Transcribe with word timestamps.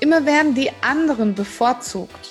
Immer 0.00 0.24
werden 0.24 0.54
die 0.54 0.70
anderen 0.80 1.34
bevorzugt. 1.34 2.30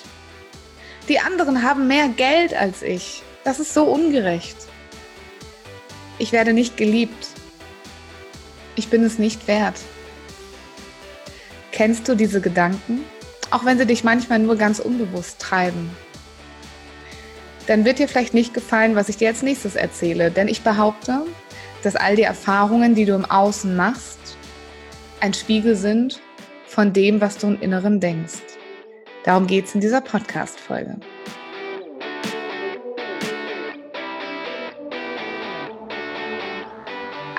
Die 1.08 1.20
anderen 1.20 1.62
haben 1.62 1.86
mehr 1.86 2.08
Geld 2.08 2.52
als 2.52 2.82
ich. 2.82 3.22
Das 3.44 3.60
ist 3.60 3.72
so 3.72 3.84
ungerecht. 3.84 4.56
Ich 6.18 6.32
werde 6.32 6.52
nicht 6.52 6.76
geliebt. 6.76 7.28
Ich 8.74 8.88
bin 8.88 9.04
es 9.04 9.18
nicht 9.18 9.46
wert. 9.46 9.80
Kennst 11.70 12.08
du 12.08 12.16
diese 12.16 12.40
Gedanken? 12.40 13.04
Auch 13.52 13.64
wenn 13.64 13.78
sie 13.78 13.86
dich 13.86 14.04
manchmal 14.04 14.40
nur 14.40 14.56
ganz 14.56 14.80
unbewusst 14.80 15.38
treiben. 15.38 15.90
Dann 17.68 17.84
wird 17.84 18.00
dir 18.00 18.08
vielleicht 18.08 18.34
nicht 18.34 18.52
gefallen, 18.52 18.96
was 18.96 19.08
ich 19.08 19.16
dir 19.16 19.28
als 19.28 19.42
nächstes 19.42 19.76
erzähle, 19.76 20.32
denn 20.32 20.48
ich 20.48 20.62
behaupte, 20.62 21.24
dass 21.84 21.94
all 21.94 22.16
die 22.16 22.22
Erfahrungen, 22.22 22.96
die 22.96 23.04
du 23.04 23.14
im 23.14 23.24
Außen 23.24 23.76
machst, 23.76 24.18
ein 25.20 25.34
Spiegel 25.34 25.76
sind 25.76 26.20
von 26.70 26.92
dem, 26.92 27.20
was 27.20 27.36
du 27.36 27.48
im 27.48 27.60
Inneren 27.60 27.98
denkst. 27.98 28.42
Darum 29.24 29.48
geht 29.48 29.64
es 29.64 29.74
in 29.74 29.80
dieser 29.80 30.00
Podcast-Folge. 30.00 31.00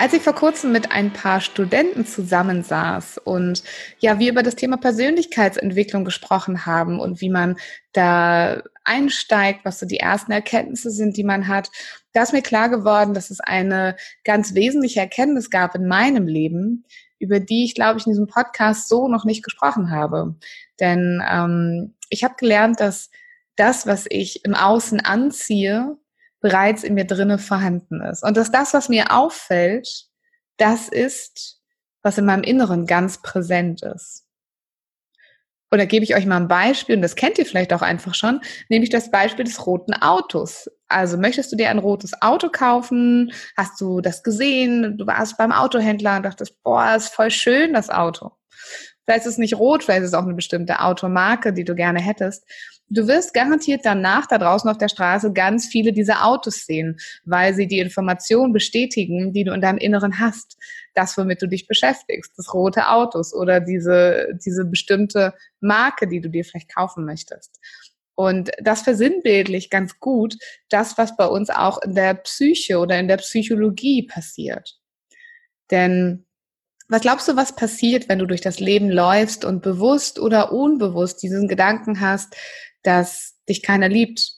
Als 0.02 0.13
ich 0.13 0.23
vor 0.23 0.33
kurzem 0.33 0.71
mit 0.71 0.91
ein 0.91 1.13
paar 1.13 1.41
Studenten 1.41 2.07
zusammensaß 2.07 3.19
und 3.19 3.61
ja, 3.99 4.17
wir 4.17 4.31
über 4.31 4.41
das 4.41 4.55
Thema 4.55 4.77
Persönlichkeitsentwicklung 4.77 6.05
gesprochen 6.05 6.66
haben 6.66 6.99
und 6.99 7.21
wie 7.21 7.30
man 7.30 7.57
da 7.94 8.63
einsteigt, 8.83 9.63
was 9.63 9.77
so 9.77 9.85
die 9.85 9.99
ersten 9.99 10.31
Erkenntnisse 10.31 10.89
sind, 10.89 11.17
die 11.17 11.23
man 11.23 11.47
hat, 11.47 11.69
da 12.13 12.23
ist 12.23 12.33
mir 12.33 12.41
klar 12.41 12.69
geworden, 12.69 13.13
dass 13.13 13.29
es 13.29 13.41
eine 13.41 13.95
ganz 14.23 14.55
wesentliche 14.55 15.02
Erkenntnis 15.02 15.52
gab 15.52 15.75
in 15.75 15.88
meinem 15.88 16.25
Leben, 16.25 16.83
über 17.19 17.39
die 17.39 17.63
ich, 17.63 17.75
glaube 17.75 17.99
ich, 17.99 18.07
in 18.07 18.13
diesem 18.13 18.25
Podcast 18.25 18.89
so 18.89 19.07
noch 19.07 19.23
nicht 19.23 19.44
gesprochen 19.44 19.91
habe. 19.91 20.33
Denn 20.79 21.22
ähm, 21.29 21.94
ich 22.09 22.23
habe 22.23 22.33
gelernt, 22.39 22.79
dass 22.79 23.11
das, 23.55 23.85
was 23.85 24.07
ich 24.09 24.45
im 24.45 24.55
Außen 24.55 24.99
anziehe, 24.99 25.95
bereits 26.42 26.84
in 26.84 26.95
mir 26.95 27.06
drinne 27.06 27.38
vorhanden 27.38 28.02
ist. 28.02 28.23
Und 28.23 28.36
dass 28.36 28.52
das, 28.52 28.73
was 28.73 28.89
mir 28.89 29.11
auffällt, 29.11 30.08
das 30.58 30.89
ist, 30.89 31.61
was 32.02 32.17
in 32.17 32.25
meinem 32.25 32.44
Inneren 32.44 32.86
ganz 32.86 33.22
präsent 33.22 33.84
ist. 33.84 34.25
Und 35.73 35.78
da 35.78 35.86
gebe 35.86 36.03
ich 36.03 36.16
euch 36.16 36.25
mal 36.25 36.36
ein 36.36 36.50
Beispiel, 36.50 36.97
und 36.97 37.02
das 37.02 37.16
kennt 37.16 37.38
ihr 37.38 37.45
vielleicht 37.45 37.72
auch 37.72 37.81
einfach 37.81 38.14
schon, 38.14 38.42
nämlich 38.67 38.89
das 38.89 39.09
Beispiel 39.09 39.45
des 39.45 39.66
roten 39.66 39.94
Autos. 39.94 40.69
Also 40.89 41.17
möchtest 41.17 41.52
du 41.52 41.56
dir 41.56 41.69
ein 41.69 41.80
rotes 41.80 42.22
Auto 42.22 42.50
kaufen? 42.50 43.31
Hast 43.56 43.80
du 43.80 44.02
das 44.02 44.22
gesehen? 44.22 44.97
Du 44.97 45.08
warst 45.08 45.38
beim 45.38 45.53
Autohändler 45.53 46.17
und 46.17 46.23
dachtest, 46.23 46.62
boah, 46.64 46.95
ist 46.95 47.14
voll 47.14 47.31
schön, 47.31 47.73
das 47.73 47.89
Auto. 47.89 48.31
Vielleicht 49.05 49.25
ist 49.25 49.33
es 49.33 49.38
nicht 49.38 49.55
rot, 49.55 49.83
vielleicht 49.83 50.03
ist 50.03 50.09
es 50.09 50.13
auch 50.13 50.23
eine 50.23 50.33
bestimmte 50.33 50.80
Automarke, 50.80 51.53
die 51.53 51.63
du 51.63 51.75
gerne 51.75 51.99
hättest. 51.99 52.45
Du 52.89 53.07
wirst 53.07 53.33
garantiert 53.33 53.81
danach 53.83 54.28
da 54.28 54.38
draußen 54.38 54.69
auf 54.69 54.78
der 54.78 54.89
Straße 54.89 55.31
ganz 55.31 55.66
viele 55.66 55.94
dieser 55.94 56.25
Autos 56.25 56.66
sehen, 56.66 56.97
weil 57.23 57.53
sie 57.53 57.67
die 57.67 57.79
Information 57.79 58.51
bestätigen, 58.51 59.31
die 59.31 59.45
du 59.45 59.53
in 59.53 59.62
deinem 59.62 59.78
Inneren 59.78 60.19
hast. 60.19 60.57
Das, 60.94 61.17
womit 61.17 61.41
du 61.41 61.47
dich 61.47 61.67
beschäftigst, 61.67 62.34
das 62.38 62.53
rote 62.53 62.89
Autos 62.89 63.34
oder 63.34 63.62
diese, 63.62 64.28
diese 64.45 64.66
bestimmte 64.66 65.33
Marke, 65.62 66.07
die 66.07 66.19
du 66.19 66.29
dir 66.29 66.44
vielleicht 66.44 66.73
kaufen 66.75 67.06
möchtest. 67.06 67.59
Und 68.16 68.51
das 68.62 68.81
versinnbildlich 68.81 69.69
ganz 69.69 70.00
gut 70.00 70.35
das, 70.69 70.97
was 70.97 71.16
bei 71.16 71.25
uns 71.25 71.50
auch 71.50 71.81
in 71.81 71.95
der 71.95 72.13
Psyche 72.16 72.78
oder 72.78 73.00
in 73.00 73.07
der 73.07 73.18
Psychologie 73.18 74.03
passiert. 74.03 74.78
Denn 75.72 76.25
was 76.91 77.02
glaubst 77.02 77.29
du, 77.29 77.38
was 77.38 77.56
passiert, 77.56 78.09
wenn 78.09 78.19
du 78.19 78.25
durch 78.25 78.41
das 78.41 78.59
Leben 78.59 78.90
läufst 78.90 79.46
und 79.46 79.62
bewusst 79.62 80.19
oder 80.19 80.52
unbewusst 80.52 81.24
diesen 81.24 81.47
Gedanken 81.47 82.02
hast, 82.02 82.35
dass 82.84 83.40
dich 83.47 83.63
keiner 83.63 83.88
liebt, 83.88 84.34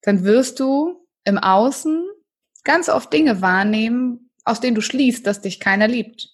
dann 0.00 0.24
wirst 0.24 0.58
du 0.58 1.06
im 1.22 1.38
Außen 1.38 2.04
ganz 2.64 2.88
oft 2.88 3.12
Dinge 3.12 3.40
wahrnehmen, 3.40 4.30
aus 4.44 4.58
denen 4.58 4.74
du 4.74 4.80
schließt, 4.80 5.24
dass 5.24 5.40
dich 5.40 5.60
keiner 5.60 5.86
liebt. 5.86 6.30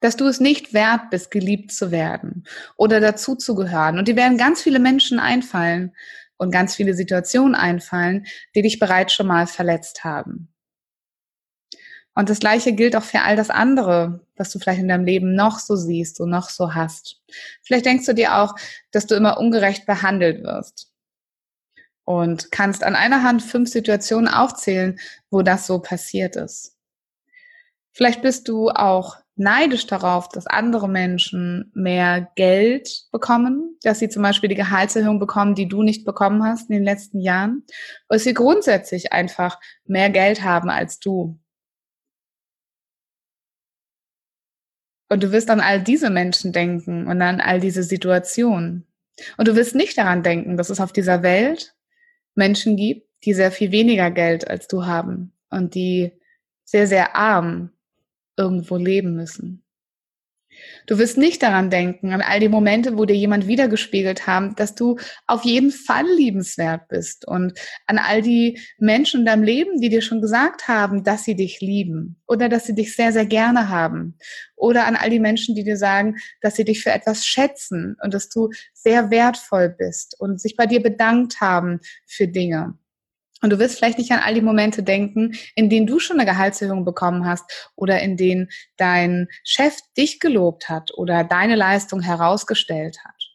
Dass 0.00 0.16
du 0.16 0.26
es 0.26 0.40
nicht 0.40 0.72
wert 0.72 1.10
bist, 1.10 1.30
geliebt 1.30 1.70
zu 1.70 1.90
werden 1.90 2.46
oder 2.78 2.98
dazu 2.98 3.36
zu 3.36 3.54
gehören. 3.54 3.98
Und 3.98 4.08
dir 4.08 4.16
werden 4.16 4.38
ganz 4.38 4.62
viele 4.62 4.78
Menschen 4.78 5.18
einfallen 5.18 5.94
und 6.38 6.50
ganz 6.50 6.76
viele 6.76 6.94
Situationen 6.94 7.54
einfallen, 7.54 8.24
die 8.54 8.62
dich 8.62 8.78
bereits 8.78 9.12
schon 9.12 9.26
mal 9.26 9.46
verletzt 9.46 10.02
haben. 10.02 10.50
Und 12.20 12.28
das 12.28 12.40
Gleiche 12.40 12.74
gilt 12.74 12.96
auch 12.96 13.02
für 13.02 13.22
all 13.22 13.34
das 13.34 13.48
andere, 13.48 14.20
was 14.36 14.50
du 14.50 14.58
vielleicht 14.58 14.80
in 14.80 14.88
deinem 14.88 15.06
Leben 15.06 15.34
noch 15.34 15.58
so 15.58 15.74
siehst 15.74 16.20
und 16.20 16.28
noch 16.28 16.50
so 16.50 16.74
hast. 16.74 17.22
Vielleicht 17.62 17.86
denkst 17.86 18.04
du 18.04 18.12
dir 18.12 18.36
auch, 18.36 18.56
dass 18.90 19.06
du 19.06 19.14
immer 19.14 19.38
ungerecht 19.38 19.86
behandelt 19.86 20.44
wirst. 20.44 20.92
Und 22.04 22.52
kannst 22.52 22.84
an 22.84 22.94
einer 22.94 23.22
Hand 23.22 23.40
fünf 23.40 23.70
Situationen 23.70 24.28
aufzählen, 24.28 24.98
wo 25.30 25.40
das 25.40 25.66
so 25.66 25.78
passiert 25.78 26.36
ist. 26.36 26.76
Vielleicht 27.90 28.20
bist 28.20 28.48
du 28.48 28.68
auch 28.68 29.16
neidisch 29.36 29.86
darauf, 29.86 30.28
dass 30.28 30.46
andere 30.46 30.90
Menschen 30.90 31.72
mehr 31.74 32.30
Geld 32.34 33.06
bekommen, 33.12 33.78
dass 33.82 33.98
sie 33.98 34.10
zum 34.10 34.22
Beispiel 34.22 34.50
die 34.50 34.56
Gehaltserhöhung 34.56 35.20
bekommen, 35.20 35.54
die 35.54 35.68
du 35.68 35.82
nicht 35.82 36.04
bekommen 36.04 36.44
hast 36.44 36.68
in 36.68 36.74
den 36.74 36.84
letzten 36.84 37.20
Jahren, 37.20 37.64
oder 38.10 38.18
sie 38.18 38.34
grundsätzlich 38.34 39.14
einfach 39.14 39.58
mehr 39.86 40.10
Geld 40.10 40.44
haben 40.44 40.68
als 40.68 41.00
du. 41.00 41.38
Und 45.10 45.22
du 45.22 45.32
wirst 45.32 45.50
an 45.50 45.60
all 45.60 45.82
diese 45.82 46.08
Menschen 46.08 46.52
denken 46.52 47.06
und 47.08 47.20
an 47.20 47.40
all 47.40 47.60
diese 47.60 47.82
Situationen. 47.82 48.86
Und 49.36 49.48
du 49.48 49.56
wirst 49.56 49.74
nicht 49.74 49.98
daran 49.98 50.22
denken, 50.22 50.56
dass 50.56 50.70
es 50.70 50.80
auf 50.80 50.92
dieser 50.92 51.22
Welt 51.22 51.74
Menschen 52.34 52.76
gibt, 52.76 53.08
die 53.24 53.34
sehr 53.34 53.50
viel 53.50 53.72
weniger 53.72 54.10
Geld 54.10 54.48
als 54.48 54.68
du 54.68 54.86
haben 54.86 55.32
und 55.50 55.74
die 55.74 56.12
sehr, 56.64 56.86
sehr 56.86 57.16
arm 57.16 57.70
irgendwo 58.36 58.76
leben 58.76 59.14
müssen. 59.14 59.64
Du 60.86 60.98
wirst 60.98 61.16
nicht 61.16 61.42
daran 61.42 61.70
denken, 61.70 62.12
an 62.12 62.22
all 62.22 62.40
die 62.40 62.48
Momente, 62.48 62.98
wo 62.98 63.04
dir 63.04 63.16
jemand 63.16 63.46
wiedergespiegelt 63.46 64.26
haben, 64.26 64.54
dass 64.56 64.74
du 64.74 64.96
auf 65.26 65.44
jeden 65.44 65.70
Fall 65.70 66.04
liebenswert 66.16 66.88
bist 66.88 67.26
und 67.26 67.58
an 67.86 67.98
all 67.98 68.22
die 68.22 68.58
Menschen 68.78 69.20
in 69.20 69.26
deinem 69.26 69.42
Leben, 69.42 69.80
die 69.80 69.88
dir 69.88 70.02
schon 70.02 70.20
gesagt 70.20 70.68
haben, 70.68 71.04
dass 71.04 71.24
sie 71.24 71.36
dich 71.36 71.60
lieben 71.60 72.20
oder 72.26 72.48
dass 72.48 72.66
sie 72.66 72.74
dich 72.74 72.94
sehr, 72.96 73.12
sehr 73.12 73.26
gerne 73.26 73.68
haben 73.68 74.16
oder 74.56 74.86
an 74.86 74.96
all 74.96 75.10
die 75.10 75.20
Menschen, 75.20 75.54
die 75.54 75.64
dir 75.64 75.76
sagen, 75.76 76.16
dass 76.40 76.56
sie 76.56 76.64
dich 76.64 76.82
für 76.82 76.90
etwas 76.90 77.24
schätzen 77.24 77.96
und 78.02 78.12
dass 78.12 78.28
du 78.28 78.50
sehr 78.72 79.10
wertvoll 79.10 79.68
bist 79.68 80.16
und 80.18 80.40
sich 80.40 80.56
bei 80.56 80.66
dir 80.66 80.82
bedankt 80.82 81.40
haben 81.40 81.80
für 82.06 82.26
Dinge. 82.26 82.79
Und 83.42 83.50
du 83.50 83.58
wirst 83.58 83.78
vielleicht 83.78 83.98
nicht 83.98 84.10
an 84.12 84.20
all 84.20 84.34
die 84.34 84.42
Momente 84.42 84.82
denken, 84.82 85.34
in 85.54 85.70
denen 85.70 85.86
du 85.86 85.98
schon 85.98 86.20
eine 86.20 86.30
Gehaltserhöhung 86.30 86.84
bekommen 86.84 87.26
hast 87.26 87.70
oder 87.74 88.00
in 88.00 88.16
denen 88.16 88.48
dein 88.76 89.28
Chef 89.44 89.76
dich 89.96 90.20
gelobt 90.20 90.68
hat 90.68 90.92
oder 90.94 91.24
deine 91.24 91.56
Leistung 91.56 92.00
herausgestellt 92.00 92.98
hat. 93.04 93.30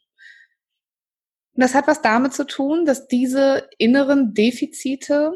Und 1.54 1.62
das 1.62 1.74
hat 1.74 1.86
was 1.86 2.02
damit 2.02 2.34
zu 2.34 2.46
tun, 2.46 2.84
dass 2.84 3.08
diese 3.08 3.68
inneren 3.78 4.34
Defizite, 4.34 5.32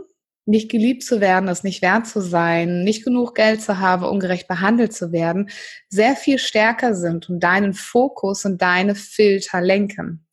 nicht 0.46 0.70
geliebt 0.70 1.04
zu 1.04 1.20
werden, 1.20 1.48
es 1.48 1.64
nicht 1.64 1.80
wert 1.80 2.06
zu 2.06 2.20
sein, 2.20 2.82
nicht 2.82 3.04
genug 3.04 3.34
Geld 3.34 3.62
zu 3.62 3.78
haben, 3.78 4.04
ungerecht 4.04 4.48
behandelt 4.48 4.92
zu 4.92 5.12
werden, 5.12 5.48
sehr 5.88 6.16
viel 6.16 6.38
stärker 6.38 6.94
sind 6.94 7.30
und 7.30 7.40
deinen 7.40 7.72
Fokus 7.72 8.44
und 8.44 8.60
deine 8.60 8.94
Filter 8.94 9.60
lenken. 9.60 10.26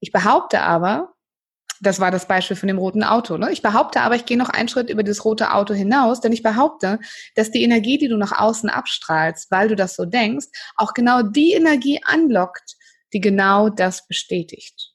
Ich 0.00 0.10
behaupte 0.10 0.62
aber, 0.62 1.11
das 1.82 1.98
war 1.98 2.12
das 2.12 2.28
Beispiel 2.28 2.56
von 2.56 2.68
dem 2.68 2.78
roten 2.78 3.02
Auto. 3.02 3.36
Ne? 3.36 3.50
Ich 3.50 3.60
behaupte 3.60 4.00
aber, 4.02 4.14
ich 4.14 4.24
gehe 4.24 4.38
noch 4.38 4.48
einen 4.48 4.68
Schritt 4.68 4.88
über 4.88 5.02
das 5.02 5.24
rote 5.24 5.52
Auto 5.52 5.74
hinaus, 5.74 6.20
denn 6.20 6.32
ich 6.32 6.44
behaupte, 6.44 7.00
dass 7.34 7.50
die 7.50 7.64
Energie, 7.64 7.98
die 7.98 8.06
du 8.06 8.16
nach 8.16 8.38
außen 8.38 8.70
abstrahlst, 8.70 9.50
weil 9.50 9.68
du 9.68 9.74
das 9.74 9.96
so 9.96 10.04
denkst, 10.04 10.46
auch 10.76 10.94
genau 10.94 11.22
die 11.22 11.52
Energie 11.52 12.00
anlockt, 12.04 12.76
die 13.12 13.20
genau 13.20 13.68
das 13.68 14.06
bestätigt. 14.06 14.92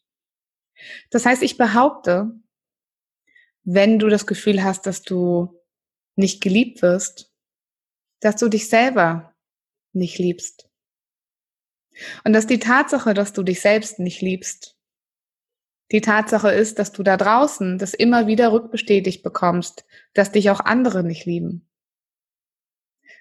Das 1.12 1.26
heißt, 1.26 1.44
ich 1.44 1.58
behaupte, 1.58 2.32
wenn 3.66 4.00
du 4.00 4.08
das 4.08 4.26
Gefühl 4.26 4.64
hast, 4.64 4.86
dass 4.86 5.02
du 5.02 5.62
nicht 6.16 6.42
geliebt 6.42 6.82
wirst, 6.82 7.34
dass 8.22 8.38
du 8.38 8.48
dich 8.48 8.70
selber 8.70 9.36
nicht 9.92 10.20
liebst. 10.20 10.70
Und 12.24 12.32
dass 12.32 12.48
die 12.48 12.60
Tatsache, 12.60 13.14
dass 13.14 13.34
du 13.34 13.44
dich 13.44 13.60
selbst 13.60 14.00
nicht 14.00 14.22
liebst, 14.22 14.77
die 15.92 16.02
Tatsache 16.02 16.52
ist, 16.52 16.80
dass 16.80 16.92
du 16.92 17.04
da 17.04 17.18
draußen 17.18 17.78
das 17.78 17.94
immer 17.94 18.28
wieder 18.28 18.52
rückbestätigt 18.52 19.24
bekommst, 19.24 19.86
dass 20.14 20.32
dich 20.32 20.50
auch 20.50 20.60
andere 20.60 21.04
nicht 21.04 21.26
lieben. 21.26 21.68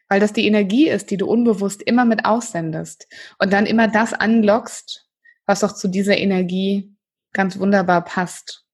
Weil 0.08 0.20
das 0.20 0.32
die 0.32 0.46
Energie 0.46 0.88
ist, 0.88 1.10
die 1.10 1.16
du 1.16 1.26
unbewusst 1.26 1.82
immer 1.82 2.04
mit 2.04 2.24
aussendest 2.24 3.08
und 3.38 3.52
dann 3.52 3.66
immer 3.66 3.88
das 3.88 4.12
anlockst, 4.12 5.08
was 5.46 5.64
auch 5.64 5.72
zu 5.72 5.88
dieser 5.88 6.16
Energie 6.18 6.96
ganz 7.32 7.58
wunderbar 7.58 8.04
passt. 8.04 8.64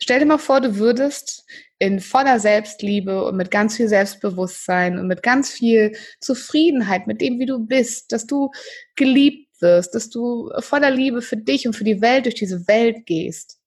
Stell 0.00 0.20
dir 0.20 0.26
mal 0.26 0.38
vor, 0.38 0.60
du 0.60 0.76
würdest 0.76 1.44
in 1.78 2.00
voller 2.00 2.40
Selbstliebe 2.40 3.24
und 3.24 3.36
mit 3.36 3.50
ganz 3.50 3.76
viel 3.76 3.88
Selbstbewusstsein 3.88 4.98
und 4.98 5.08
mit 5.08 5.22
ganz 5.22 5.50
viel 5.50 5.96
Zufriedenheit 6.20 7.06
mit 7.06 7.20
dem, 7.20 7.38
wie 7.38 7.46
du 7.46 7.58
bist, 7.58 8.12
dass 8.12 8.26
du 8.26 8.50
geliebt 8.94 9.45
wirst, 9.60 9.94
dass 9.94 10.10
du 10.10 10.50
voller 10.60 10.90
Liebe 10.90 11.22
für 11.22 11.36
dich 11.36 11.66
und 11.66 11.74
für 11.74 11.84
die 11.84 12.00
Welt 12.00 12.24
durch 12.24 12.34
diese 12.34 12.66
Welt 12.68 13.06
gehst. 13.06 13.58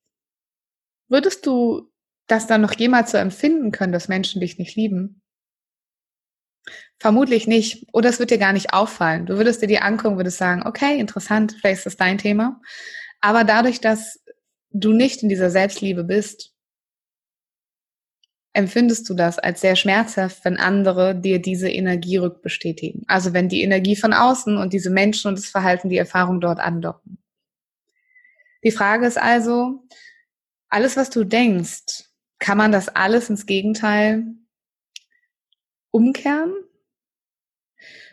Würdest 1.07 1.45
du 1.45 1.91
das 2.27 2.47
dann 2.47 2.61
noch 2.61 2.73
jemals 2.73 3.11
so 3.11 3.17
empfinden 3.17 3.71
können, 3.71 3.93
dass 3.93 4.07
Menschen 4.07 4.41
dich 4.41 4.59
nicht 4.59 4.75
lieben? 4.75 5.21
Vermutlich 6.99 7.47
nicht. 7.47 7.87
Oder 7.93 8.09
es 8.09 8.19
wird 8.19 8.29
dir 8.29 8.37
gar 8.37 8.53
nicht 8.53 8.73
auffallen. 8.73 9.25
Du 9.25 9.37
würdest 9.37 9.61
dir 9.61 9.67
die 9.67 9.79
angucken, 9.79 10.17
würdest 10.17 10.37
sagen, 10.37 10.63
okay, 10.65 10.99
interessant, 10.99 11.55
vielleicht 11.59 11.79
ist 11.79 11.85
das 11.85 11.97
dein 11.97 12.17
Thema. 12.17 12.61
Aber 13.21 13.43
dadurch, 13.43 13.81
dass 13.81 14.19
du 14.71 14.93
nicht 14.93 15.23
in 15.23 15.29
dieser 15.29 15.49
Selbstliebe 15.49 16.03
bist, 16.03 16.53
empfindest 18.53 19.07
du 19.09 19.13
das 19.13 19.39
als 19.39 19.61
sehr 19.61 19.75
schmerzhaft, 19.75 20.43
wenn 20.43 20.57
andere 20.57 21.15
dir 21.15 21.39
diese 21.39 21.69
Energie 21.69 22.17
rückbestätigen. 22.17 23.03
Also 23.07 23.33
wenn 23.33 23.47
die 23.47 23.61
Energie 23.61 23.95
von 23.95 24.13
außen 24.13 24.57
und 24.57 24.73
diese 24.73 24.89
Menschen 24.89 25.29
und 25.29 25.37
das 25.37 25.49
Verhalten, 25.49 25.89
die 25.89 25.97
Erfahrung 25.97 26.41
dort 26.41 26.59
andocken. 26.59 27.19
Die 28.63 28.71
Frage 28.71 29.05
ist 29.05 29.17
also, 29.17 29.83
alles, 30.67 30.97
was 30.97 31.09
du 31.09 31.23
denkst, 31.23 32.09
kann 32.39 32.57
man 32.57 32.71
das 32.71 32.89
alles 32.89 33.29
ins 33.29 33.45
Gegenteil 33.45 34.23
umkehren? 35.91 36.53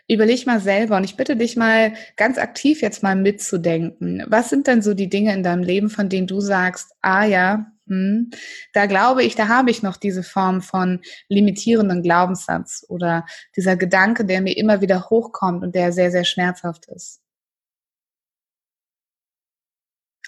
Überleg 0.08 0.46
mal 0.46 0.60
selber 0.60 0.96
und 0.96 1.04
ich 1.04 1.16
bitte 1.16 1.36
dich 1.36 1.56
mal 1.56 1.94
ganz 2.16 2.38
aktiv 2.38 2.80
jetzt 2.80 3.02
mal 3.02 3.16
mitzudenken. 3.16 4.24
Was 4.28 4.50
sind 4.50 4.68
denn 4.68 4.80
so 4.80 4.94
die 4.94 5.08
Dinge 5.08 5.34
in 5.34 5.42
deinem 5.42 5.64
Leben, 5.64 5.90
von 5.90 6.08
denen 6.08 6.28
du 6.28 6.40
sagst, 6.40 6.92
ah 7.02 7.24
ja, 7.24 7.72
hm, 7.88 8.30
da 8.72 8.86
glaube 8.86 9.22
ich, 9.24 9.34
da 9.34 9.48
habe 9.48 9.70
ich 9.70 9.82
noch 9.82 9.96
diese 9.96 10.22
Form 10.22 10.62
von 10.62 11.00
limitierenden 11.28 12.02
Glaubenssatz 12.02 12.84
oder 12.88 13.26
dieser 13.56 13.76
Gedanke, 13.76 14.24
der 14.24 14.40
mir 14.42 14.56
immer 14.56 14.80
wieder 14.80 15.08
hochkommt 15.10 15.62
und 15.62 15.74
der 15.74 15.92
sehr, 15.92 16.10
sehr 16.10 16.24
schmerzhaft 16.24 16.86
ist. 16.86 17.20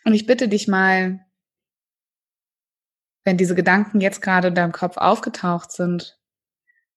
Und 0.04 0.14
ich 0.14 0.26
bitte 0.26 0.48
dich 0.48 0.68
mal, 0.68 1.20
wenn 3.24 3.36
diese 3.36 3.54
Gedanken 3.54 4.00
jetzt 4.00 4.22
gerade 4.22 4.48
in 4.48 4.54
deinem 4.54 4.72
Kopf 4.72 4.96
aufgetaucht 4.96 5.70
sind, 5.70 6.18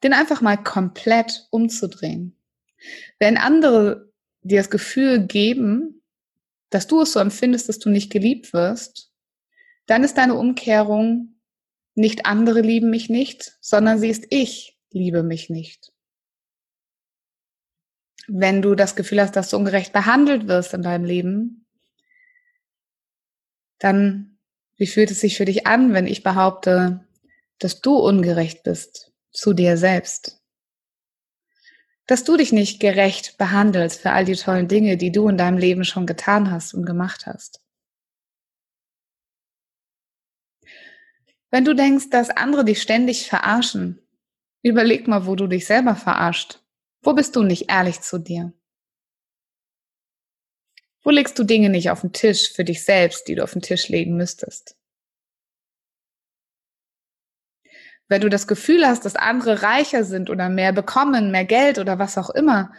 den 0.03 0.13
einfach 0.13 0.41
mal 0.41 0.57
komplett 0.57 1.47
umzudrehen. 1.51 2.40
Wenn 3.19 3.37
andere 3.37 4.11
dir 4.41 4.59
das 4.59 4.69
Gefühl 4.69 5.25
geben, 5.25 6.01
dass 6.69 6.87
du 6.87 7.01
es 7.01 7.13
so 7.13 7.19
empfindest, 7.19 7.69
dass 7.69 7.79
du 7.79 7.89
nicht 7.89 8.11
geliebt 8.11 8.53
wirst, 8.53 9.11
dann 9.85 10.03
ist 10.03 10.17
deine 10.17 10.35
Umkehrung 10.35 11.35
nicht 11.95 12.25
andere 12.25 12.61
lieben 12.61 12.89
mich 12.89 13.09
nicht, 13.09 13.57
sondern 13.59 13.99
sie 13.99 14.09
ist 14.09 14.25
ich 14.29 14.77
liebe 14.91 15.23
mich 15.23 15.49
nicht. 15.49 15.91
Wenn 18.27 18.61
du 18.61 18.75
das 18.75 18.95
Gefühl 18.95 19.21
hast, 19.21 19.35
dass 19.35 19.49
du 19.49 19.57
ungerecht 19.57 19.93
behandelt 19.93 20.47
wirst 20.47 20.73
in 20.73 20.83
deinem 20.83 21.05
Leben, 21.05 21.65
dann 23.79 24.37
wie 24.77 24.87
fühlt 24.87 25.11
es 25.11 25.19
sich 25.19 25.37
für 25.37 25.45
dich 25.45 25.67
an, 25.67 25.93
wenn 25.93 26.07
ich 26.07 26.23
behaupte, 26.23 27.05
dass 27.59 27.81
du 27.81 27.97
ungerecht 27.97 28.63
bist 28.63 29.11
zu 29.31 29.53
dir 29.53 29.77
selbst? 29.77 30.40
Dass 32.07 32.23
du 32.23 32.37
dich 32.37 32.51
nicht 32.51 32.79
gerecht 32.79 33.37
behandelst 33.37 34.01
für 34.01 34.11
all 34.11 34.25
die 34.25 34.35
tollen 34.35 34.67
Dinge, 34.67 34.97
die 34.97 35.11
du 35.11 35.27
in 35.27 35.37
deinem 35.37 35.57
Leben 35.57 35.83
schon 35.83 36.05
getan 36.05 36.51
hast 36.51 36.73
und 36.73 36.85
gemacht 36.85 37.25
hast. 37.25 37.61
Wenn 41.49 41.65
du 41.65 41.75
denkst, 41.75 42.09
dass 42.09 42.29
andere 42.29 42.63
dich 42.63 42.81
ständig 42.81 43.27
verarschen, 43.27 44.01
überleg 44.63 45.07
mal, 45.07 45.25
wo 45.25 45.35
du 45.35 45.47
dich 45.47 45.65
selber 45.65 45.95
verarscht. 45.95 46.59
Wo 47.01 47.13
bist 47.13 47.35
du 47.35 47.43
nicht 47.43 47.69
ehrlich 47.69 48.01
zu 48.01 48.19
dir? 48.19 48.53
Wo 51.03 51.09
legst 51.09 51.37
du 51.37 51.43
Dinge 51.43 51.69
nicht 51.69 51.89
auf 51.89 52.01
den 52.01 52.13
Tisch 52.13 52.53
für 52.53 52.63
dich 52.63 52.83
selbst, 52.83 53.27
die 53.27 53.35
du 53.35 53.43
auf 53.43 53.53
den 53.53 53.61
Tisch 53.61 53.89
legen 53.89 54.15
müsstest? 54.15 54.77
Wenn 58.11 58.19
du 58.19 58.29
das 58.29 58.45
Gefühl 58.45 58.85
hast, 58.85 59.05
dass 59.05 59.15
andere 59.15 59.63
reicher 59.63 60.03
sind 60.03 60.29
oder 60.29 60.49
mehr 60.49 60.73
bekommen, 60.73 61.31
mehr 61.31 61.45
Geld 61.45 61.79
oder 61.79 61.97
was 61.97 62.17
auch 62.17 62.29
immer, 62.29 62.73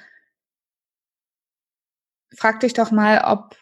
frag 2.37 2.61
dich 2.61 2.75
doch 2.75 2.91
mal, 2.91 3.23
ob 3.25 3.57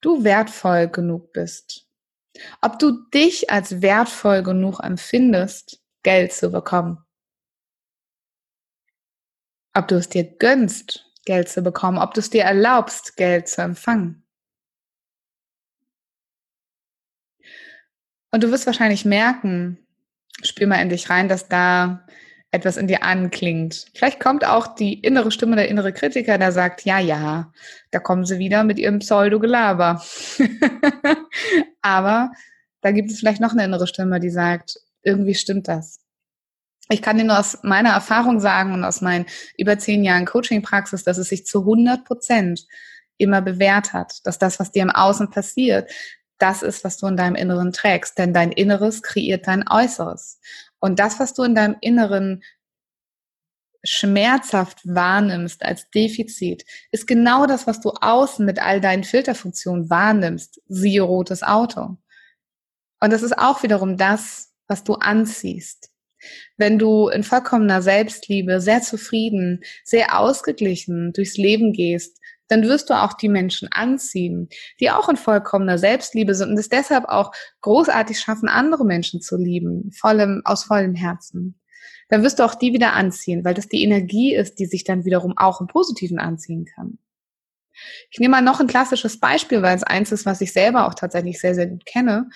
du 0.00 0.24
wertvoll 0.24 0.88
genug 0.88 1.32
bist. 1.32 1.86
Ob 2.62 2.80
du 2.80 3.08
dich 3.14 3.48
als 3.48 3.80
wertvoll 3.80 4.42
genug 4.42 4.80
empfindest, 4.80 5.80
Geld 6.02 6.32
zu 6.32 6.50
bekommen. 6.50 6.98
Ob 9.72 9.86
du 9.86 9.94
es 9.94 10.08
dir 10.08 10.24
gönnst, 10.24 11.08
Geld 11.26 11.48
zu 11.48 11.62
bekommen, 11.62 11.98
ob 11.98 12.12
du 12.12 12.18
es 12.18 12.30
dir 12.30 12.42
erlaubst, 12.42 13.16
Geld 13.16 13.48
zu 13.48 13.62
empfangen. 13.62 14.26
Und 18.32 18.42
du 18.42 18.50
wirst 18.50 18.66
wahrscheinlich 18.66 19.04
merken, 19.04 19.85
spür 20.46 20.66
mal 20.66 20.80
in 20.82 20.88
dich 20.88 21.10
rein, 21.10 21.28
dass 21.28 21.48
da 21.48 22.06
etwas 22.50 22.76
in 22.76 22.86
dir 22.86 23.02
anklingt. 23.02 23.86
Vielleicht 23.94 24.20
kommt 24.20 24.46
auch 24.46 24.74
die 24.74 24.94
innere 24.94 25.30
Stimme, 25.30 25.56
der 25.56 25.68
innere 25.68 25.92
Kritiker, 25.92 26.38
der 26.38 26.52
sagt, 26.52 26.84
ja, 26.84 26.98
ja, 26.98 27.52
da 27.90 27.98
kommen 27.98 28.24
sie 28.24 28.38
wieder 28.38 28.64
mit 28.64 28.78
ihrem 28.78 29.00
Pseudo-Gelaber. 29.00 30.02
Aber 31.82 32.32
da 32.80 32.92
gibt 32.92 33.10
es 33.10 33.18
vielleicht 33.18 33.40
noch 33.40 33.52
eine 33.52 33.64
innere 33.64 33.86
Stimme, 33.86 34.20
die 34.20 34.30
sagt, 34.30 34.78
irgendwie 35.02 35.34
stimmt 35.34 35.68
das. 35.68 36.00
Ich 36.88 37.02
kann 37.02 37.18
dir 37.18 37.24
nur 37.24 37.38
aus 37.38 37.58
meiner 37.62 37.90
Erfahrung 37.90 38.38
sagen 38.38 38.72
und 38.72 38.84
aus 38.84 39.00
meinen 39.00 39.26
über 39.58 39.78
zehn 39.78 40.04
Jahren 40.04 40.24
Coaching-Praxis, 40.24 41.02
dass 41.02 41.18
es 41.18 41.28
sich 41.28 41.44
zu 41.44 41.60
100 41.60 42.04
Prozent 42.04 42.66
immer 43.18 43.42
bewährt 43.42 43.92
hat, 43.92 44.24
dass 44.24 44.38
das, 44.38 44.60
was 44.60 44.72
dir 44.72 44.82
im 44.82 44.90
Außen 44.90 45.30
passiert, 45.30 45.90
das 46.38 46.62
ist, 46.62 46.84
was 46.84 46.96
du 46.98 47.06
in 47.06 47.16
deinem 47.16 47.34
Inneren 47.34 47.72
trägst. 47.72 48.18
Denn 48.18 48.32
dein 48.32 48.52
Inneres 48.52 49.02
kreiert 49.02 49.46
dein 49.46 49.66
Äußeres. 49.68 50.40
Und 50.78 50.98
das, 50.98 51.18
was 51.18 51.34
du 51.34 51.42
in 51.42 51.54
deinem 51.54 51.76
Inneren 51.80 52.42
schmerzhaft 53.84 54.80
wahrnimmst 54.84 55.64
als 55.64 55.88
Defizit, 55.90 56.64
ist 56.90 57.06
genau 57.06 57.46
das, 57.46 57.66
was 57.66 57.80
du 57.80 57.90
außen 57.90 58.44
mit 58.44 58.58
all 58.58 58.80
deinen 58.80 59.04
Filterfunktionen 59.04 59.88
wahrnimmst. 59.88 60.60
Siehe 60.66 61.02
rotes 61.02 61.42
Auto. 61.42 61.96
Und 63.00 63.12
das 63.12 63.22
ist 63.22 63.38
auch 63.38 63.62
wiederum 63.62 63.96
das, 63.96 64.52
was 64.66 64.84
du 64.84 64.94
anziehst. 64.94 65.90
Wenn 66.56 66.78
du 66.78 67.08
in 67.08 67.22
vollkommener 67.22 67.82
Selbstliebe, 67.82 68.60
sehr 68.60 68.82
zufrieden, 68.82 69.62
sehr 69.84 70.18
ausgeglichen 70.18 71.12
durchs 71.12 71.36
Leben 71.36 71.72
gehst, 71.72 72.18
dann 72.48 72.62
wirst 72.62 72.90
du 72.90 72.94
auch 72.94 73.14
die 73.14 73.28
Menschen 73.28 73.68
anziehen, 73.70 74.48
die 74.80 74.90
auch 74.90 75.08
in 75.08 75.16
vollkommener 75.16 75.78
Selbstliebe 75.78 76.34
sind 76.34 76.50
und 76.50 76.58
es 76.58 76.68
deshalb 76.68 77.06
auch 77.06 77.32
großartig 77.60 78.18
schaffen, 78.18 78.48
andere 78.48 78.84
Menschen 78.84 79.20
zu 79.20 79.36
lieben, 79.36 79.90
vollem, 79.92 80.42
aus 80.44 80.64
vollem 80.64 80.94
Herzen. 80.94 81.60
Dann 82.08 82.22
wirst 82.22 82.38
du 82.38 82.44
auch 82.44 82.54
die 82.54 82.72
wieder 82.72 82.92
anziehen, 82.92 83.44
weil 83.44 83.54
das 83.54 83.68
die 83.68 83.82
Energie 83.82 84.34
ist, 84.34 84.58
die 84.58 84.66
sich 84.66 84.84
dann 84.84 85.04
wiederum 85.04 85.36
auch 85.36 85.60
im 85.60 85.66
Positiven 85.66 86.18
anziehen 86.18 86.64
kann. 86.64 86.98
Ich 88.10 88.20
nehme 88.20 88.32
mal 88.32 88.42
noch 88.42 88.60
ein 88.60 88.68
klassisches 88.68 89.20
Beispiel, 89.20 89.60
weil 89.62 89.76
es 89.76 89.82
eins 89.82 90.12
ist, 90.12 90.24
was 90.24 90.40
ich 90.40 90.52
selber 90.52 90.86
auch 90.86 90.94
tatsächlich 90.94 91.40
sehr, 91.40 91.54
sehr 91.54 91.66
gut 91.66 91.84
kenne. 91.84 92.30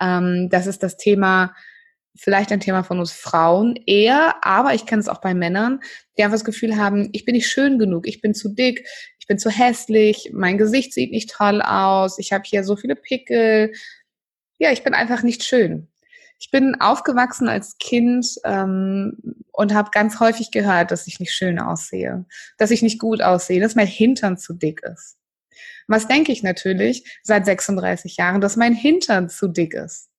Ähm, 0.00 0.48
das 0.50 0.66
ist 0.66 0.82
das 0.82 0.96
Thema 0.96 1.54
vielleicht 2.16 2.52
ein 2.52 2.60
Thema 2.60 2.84
von 2.84 3.00
uns 3.00 3.12
Frauen 3.12 3.76
eher, 3.86 4.36
aber 4.42 4.74
ich 4.74 4.86
kenne 4.86 5.00
es 5.00 5.08
auch 5.08 5.20
bei 5.20 5.34
Männern, 5.34 5.80
die 6.16 6.22
einfach 6.22 6.36
das 6.36 6.44
Gefühl 6.44 6.76
haben, 6.76 7.08
ich 7.12 7.24
bin 7.24 7.34
nicht 7.34 7.48
schön 7.48 7.78
genug, 7.78 8.06
ich 8.06 8.20
bin 8.20 8.34
zu 8.34 8.54
dick, 8.54 8.86
ich 9.24 9.28
bin 9.28 9.38
zu 9.38 9.48
hässlich, 9.48 10.32
mein 10.34 10.58
Gesicht 10.58 10.92
sieht 10.92 11.10
nicht 11.10 11.30
toll 11.30 11.62
aus, 11.62 12.18
ich 12.18 12.34
habe 12.34 12.44
hier 12.44 12.62
so 12.62 12.76
viele 12.76 12.94
Pickel. 12.94 13.72
Ja, 14.58 14.70
ich 14.70 14.84
bin 14.84 14.92
einfach 14.92 15.22
nicht 15.22 15.44
schön. 15.44 15.88
Ich 16.38 16.50
bin 16.50 16.78
aufgewachsen 16.78 17.48
als 17.48 17.78
Kind 17.78 18.26
ähm, 18.44 19.16
und 19.50 19.72
habe 19.72 19.88
ganz 19.92 20.20
häufig 20.20 20.50
gehört, 20.50 20.90
dass 20.90 21.06
ich 21.06 21.20
nicht 21.20 21.32
schön 21.32 21.58
aussehe, 21.58 22.26
dass 22.58 22.70
ich 22.70 22.82
nicht 22.82 23.00
gut 23.00 23.22
aussehe, 23.22 23.62
dass 23.62 23.74
mein 23.74 23.86
Hintern 23.86 24.36
zu 24.36 24.52
dick 24.52 24.82
ist. 24.82 25.16
Was 25.88 26.06
denke 26.06 26.30
ich 26.30 26.42
natürlich 26.42 27.18
seit 27.22 27.46
36 27.46 28.18
Jahren, 28.18 28.42
dass 28.42 28.56
mein 28.56 28.74
Hintern 28.74 29.30
zu 29.30 29.48
dick 29.48 29.72
ist 29.72 30.10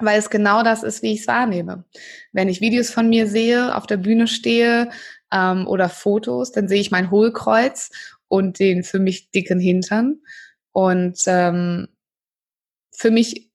weil 0.00 0.18
es 0.18 0.30
genau 0.30 0.62
das 0.62 0.82
ist, 0.82 1.02
wie 1.02 1.12
ich 1.12 1.22
es 1.22 1.26
wahrnehme. 1.26 1.84
Wenn 2.32 2.48
ich 2.48 2.60
Videos 2.60 2.90
von 2.90 3.08
mir 3.08 3.26
sehe, 3.26 3.74
auf 3.74 3.86
der 3.86 3.96
Bühne 3.96 4.28
stehe 4.28 4.90
ähm, 5.32 5.66
oder 5.66 5.88
Fotos, 5.88 6.52
dann 6.52 6.68
sehe 6.68 6.80
ich 6.80 6.90
mein 6.90 7.10
Hohlkreuz 7.10 7.90
und 8.28 8.58
den 8.58 8.82
für 8.82 8.98
mich 8.98 9.30
dicken 9.30 9.60
Hintern. 9.60 10.20
Und 10.72 11.22
ähm, 11.26 11.88
für 12.94 13.10
mich 13.10 13.50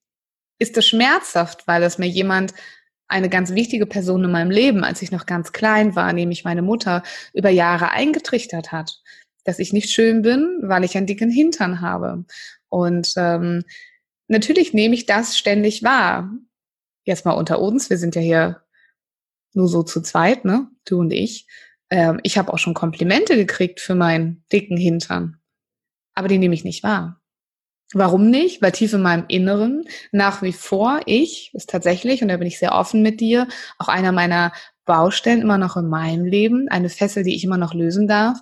ist 0.59 0.77
das 0.77 0.87
schmerzhaft, 0.87 1.67
weil 1.67 1.83
es 1.83 1.97
mir 1.97 2.07
jemand, 2.07 2.53
eine 3.07 3.29
ganz 3.29 3.53
wichtige 3.53 3.85
Person 3.85 4.23
in 4.23 4.31
meinem 4.31 4.49
Leben, 4.49 4.83
als 4.83 5.01
ich 5.03 5.11
noch 5.11 5.27
ganz 5.27 5.51
klein 5.51 5.95
war, 5.95 6.13
nämlich 6.13 6.45
meine 6.45 6.63
Mutter, 6.63 7.03
über 7.33 7.49
Jahre 7.49 7.91
eingetrichtert 7.91 8.71
hat, 8.71 9.01
dass 9.43 9.59
ich 9.59 9.71
nicht 9.71 9.91
schön 9.91 10.23
bin, 10.23 10.59
weil 10.63 10.83
ich 10.83 10.97
einen 10.97 11.05
dicken 11.05 11.29
Hintern 11.29 11.81
habe. 11.81 12.25
Und 12.69 13.13
ähm, 13.17 13.65
natürlich 14.27 14.73
nehme 14.73 14.95
ich 14.95 15.05
das 15.05 15.37
ständig 15.37 15.83
wahr. 15.83 16.31
Jetzt 17.03 17.25
mal 17.25 17.33
unter 17.33 17.59
uns, 17.59 17.91
wir 17.91 17.97
sind 17.97 18.15
ja 18.15 18.21
hier 18.21 18.62
nur 19.55 19.67
so 19.67 19.83
zu 19.83 20.01
zweit, 20.01 20.45
ne? 20.45 20.67
Du 20.85 20.99
und 20.99 21.11
ich. 21.11 21.47
Ähm, 21.89 22.19
ich 22.23 22.37
habe 22.37 22.53
auch 22.53 22.59
schon 22.59 22.73
Komplimente 22.73 23.35
gekriegt 23.35 23.79
für 23.79 23.95
meinen 23.95 24.43
dicken 24.51 24.77
Hintern. 24.77 25.37
Aber 26.15 26.27
die 26.27 26.37
nehme 26.37 26.55
ich 26.55 26.63
nicht 26.63 26.83
wahr. 26.83 27.21
Warum 27.93 28.29
nicht? 28.29 28.61
Weil 28.61 28.71
tief 28.71 28.93
in 28.93 29.01
meinem 29.01 29.25
Inneren 29.27 29.85
nach 30.11 30.41
wie 30.41 30.53
vor 30.53 31.01
ich 31.05 31.51
ist 31.53 31.69
tatsächlich, 31.69 32.21
und 32.21 32.29
da 32.29 32.37
bin 32.37 32.47
ich 32.47 32.57
sehr 32.57 32.73
offen 32.73 33.03
mit 33.03 33.19
dir, 33.21 33.47
auch 33.77 33.87
einer 33.87 34.11
meiner 34.11 34.51
Baustellen 34.85 35.41
immer 35.41 35.57
noch 35.57 35.77
in 35.77 35.87
meinem 35.87 36.25
Leben, 36.25 36.67
eine 36.69 36.89
Fessel, 36.89 37.23
die 37.23 37.35
ich 37.35 37.43
immer 37.43 37.57
noch 37.57 37.73
lösen 37.73 38.07
darf, 38.07 38.39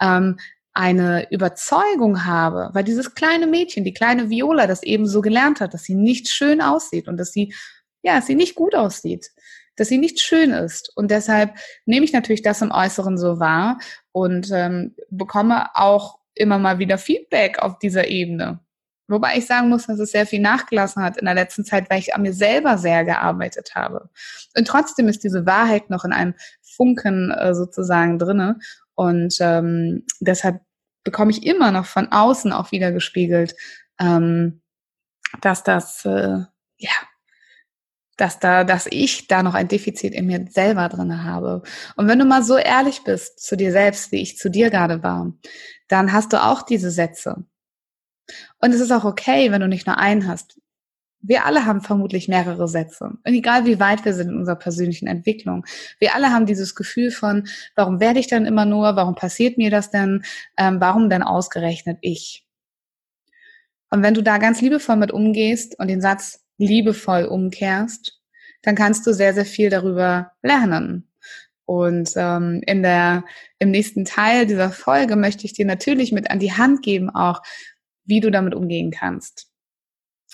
ähm, 0.00 0.38
eine 0.72 1.30
Überzeugung 1.30 2.24
habe, 2.24 2.70
weil 2.72 2.82
dieses 2.82 3.14
kleine 3.14 3.46
Mädchen, 3.46 3.84
die 3.84 3.94
kleine 3.94 4.28
Viola, 4.28 4.66
das 4.66 4.82
eben 4.82 5.06
so 5.06 5.20
gelernt 5.20 5.60
hat, 5.60 5.72
dass 5.72 5.84
sie 5.84 5.94
nicht 5.94 6.28
schön 6.28 6.60
aussieht 6.60 7.06
und 7.06 7.16
dass 7.16 7.32
sie, 7.32 7.54
ja, 8.02 8.16
dass 8.16 8.26
sie 8.26 8.34
nicht 8.34 8.56
gut 8.56 8.74
aussieht, 8.74 9.30
dass 9.76 9.88
sie 9.88 9.98
nicht 9.98 10.20
schön 10.20 10.52
ist. 10.52 10.92
Und 10.96 11.10
deshalb 11.10 11.54
nehme 11.86 12.04
ich 12.04 12.12
natürlich 12.12 12.42
das 12.42 12.62
im 12.62 12.70
Äußeren 12.70 13.18
so 13.18 13.40
wahr 13.40 13.78
und 14.12 14.50
ähm, 14.52 14.94
bekomme 15.10 15.74
auch 15.74 16.18
immer 16.34 16.58
mal 16.58 16.78
wieder 16.78 16.98
Feedback 16.98 17.58
auf 17.58 17.78
dieser 17.78 18.08
Ebene. 18.08 18.60
Wobei 19.06 19.36
ich 19.36 19.46
sagen 19.46 19.68
muss, 19.68 19.86
dass 19.86 19.98
es 19.98 20.12
sehr 20.12 20.26
viel 20.26 20.40
nachgelassen 20.40 21.02
hat 21.02 21.18
in 21.18 21.26
der 21.26 21.34
letzten 21.34 21.64
Zeit, 21.64 21.90
weil 21.90 21.98
ich 21.98 22.14
an 22.14 22.22
mir 22.22 22.32
selber 22.32 22.78
sehr 22.78 23.04
gearbeitet 23.04 23.74
habe. 23.74 24.08
Und 24.56 24.66
trotzdem 24.66 25.08
ist 25.08 25.24
diese 25.24 25.44
Wahrheit 25.44 25.90
noch 25.90 26.04
in 26.04 26.12
einem 26.12 26.34
Funken 26.62 27.30
äh, 27.30 27.54
sozusagen 27.54 28.18
drinne. 28.18 28.58
Und 28.94 29.36
ähm, 29.40 30.06
deshalb 30.20 30.62
bekomme 31.04 31.32
ich 31.32 31.44
immer 31.44 31.70
noch 31.70 31.84
von 31.84 32.10
außen 32.10 32.52
auch 32.52 32.72
wieder 32.72 32.92
gespiegelt, 32.92 33.54
ähm, 34.00 34.62
dass 35.42 35.62
das, 35.62 36.04
äh, 36.06 36.38
ja, 36.78 36.90
dass 38.16 38.38
da, 38.38 38.64
dass 38.64 38.86
ich 38.90 39.28
da 39.28 39.42
noch 39.42 39.54
ein 39.54 39.68
Defizit 39.68 40.14
in 40.14 40.26
mir 40.26 40.46
selber 40.48 40.88
drinne 40.88 41.24
habe. 41.24 41.62
Und 41.96 42.08
wenn 42.08 42.18
du 42.18 42.24
mal 42.24 42.42
so 42.42 42.56
ehrlich 42.56 43.02
bist 43.04 43.40
zu 43.40 43.56
dir 43.56 43.72
selbst, 43.72 44.12
wie 44.12 44.22
ich 44.22 44.38
zu 44.38 44.50
dir 44.50 44.70
gerade 44.70 45.02
war, 45.02 45.32
dann 45.88 46.12
hast 46.12 46.32
du 46.32 46.42
auch 46.42 46.62
diese 46.62 46.90
Sätze. 46.90 47.44
Und 48.58 48.72
es 48.72 48.80
ist 48.80 48.92
auch 48.92 49.04
okay, 49.04 49.50
wenn 49.50 49.60
du 49.60 49.68
nicht 49.68 49.86
nur 49.86 49.98
einen 49.98 50.26
hast. 50.28 50.58
Wir 51.26 51.46
alle 51.46 51.64
haben 51.64 51.80
vermutlich 51.80 52.28
mehrere 52.28 52.68
Sätze. 52.68 53.04
Und 53.04 53.32
egal 53.32 53.64
wie 53.64 53.80
weit 53.80 54.04
wir 54.04 54.12
sind 54.12 54.28
in 54.28 54.36
unserer 54.36 54.56
persönlichen 54.56 55.06
Entwicklung, 55.06 55.64
wir 55.98 56.14
alle 56.14 56.30
haben 56.30 56.44
dieses 56.44 56.74
Gefühl 56.74 57.10
von, 57.10 57.48
warum 57.74 57.98
werde 57.98 58.20
ich 58.20 58.26
dann 58.26 58.44
immer 58.44 58.66
nur, 58.66 58.96
warum 58.96 59.14
passiert 59.14 59.56
mir 59.56 59.70
das 59.70 59.90
denn, 59.90 60.22
ähm, 60.58 60.80
warum 60.80 61.08
denn 61.08 61.22
ausgerechnet 61.22 61.98
ich? 62.02 62.46
Und 63.90 64.02
wenn 64.02 64.14
du 64.14 64.22
da 64.22 64.38
ganz 64.38 64.60
liebevoll 64.60 64.96
mit 64.96 65.12
umgehst 65.12 65.78
und 65.78 65.88
den 65.88 66.00
Satz 66.00 66.43
liebevoll 66.58 67.24
umkehrst, 67.24 68.20
dann 68.62 68.74
kannst 68.74 69.06
du 69.06 69.12
sehr, 69.12 69.34
sehr 69.34 69.44
viel 69.44 69.70
darüber 69.70 70.32
lernen. 70.42 71.10
Und 71.66 72.10
ähm, 72.16 72.62
in 72.66 72.82
der, 72.82 73.24
im 73.58 73.70
nächsten 73.70 74.04
Teil 74.04 74.46
dieser 74.46 74.70
Folge 74.70 75.16
möchte 75.16 75.46
ich 75.46 75.54
dir 75.54 75.64
natürlich 75.64 76.12
mit 76.12 76.30
an 76.30 76.38
die 76.38 76.52
Hand 76.52 76.82
geben, 76.82 77.10
auch 77.10 77.42
wie 78.04 78.20
du 78.20 78.30
damit 78.30 78.54
umgehen 78.54 78.90
kannst. 78.90 79.48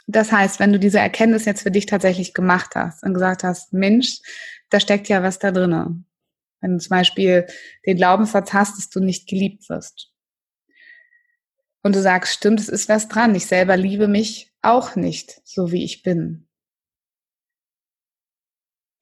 Das 0.06 0.32
heißt, 0.32 0.58
wenn 0.58 0.72
du 0.72 0.78
diese 0.80 0.98
Erkenntnis 0.98 1.44
jetzt 1.44 1.62
für 1.62 1.70
dich 1.70 1.86
tatsächlich 1.86 2.34
gemacht 2.34 2.74
hast 2.74 3.04
und 3.04 3.14
gesagt 3.14 3.44
hast, 3.44 3.72
Mensch, 3.72 4.18
da 4.68 4.80
steckt 4.80 5.08
ja 5.08 5.22
was 5.22 5.38
da 5.38 5.52
drinnen. 5.52 6.06
Wenn 6.60 6.72
du 6.72 6.78
zum 6.78 6.90
Beispiel 6.90 7.46
den 7.86 7.96
Glaubenssatz 7.96 8.52
hast, 8.52 8.76
dass 8.76 8.90
du 8.90 9.00
nicht 9.00 9.28
geliebt 9.28 9.68
wirst. 9.68 10.12
Und 11.82 11.94
du 11.94 12.02
sagst, 12.02 12.34
stimmt, 12.34 12.60
es 12.60 12.68
ist 12.68 12.88
was 12.88 13.08
dran. 13.08 13.34
Ich 13.34 13.46
selber 13.46 13.76
liebe 13.76 14.08
mich 14.08 14.49
auch 14.62 14.96
nicht, 14.96 15.40
so 15.44 15.72
wie 15.72 15.84
ich 15.84 16.02
bin 16.02 16.48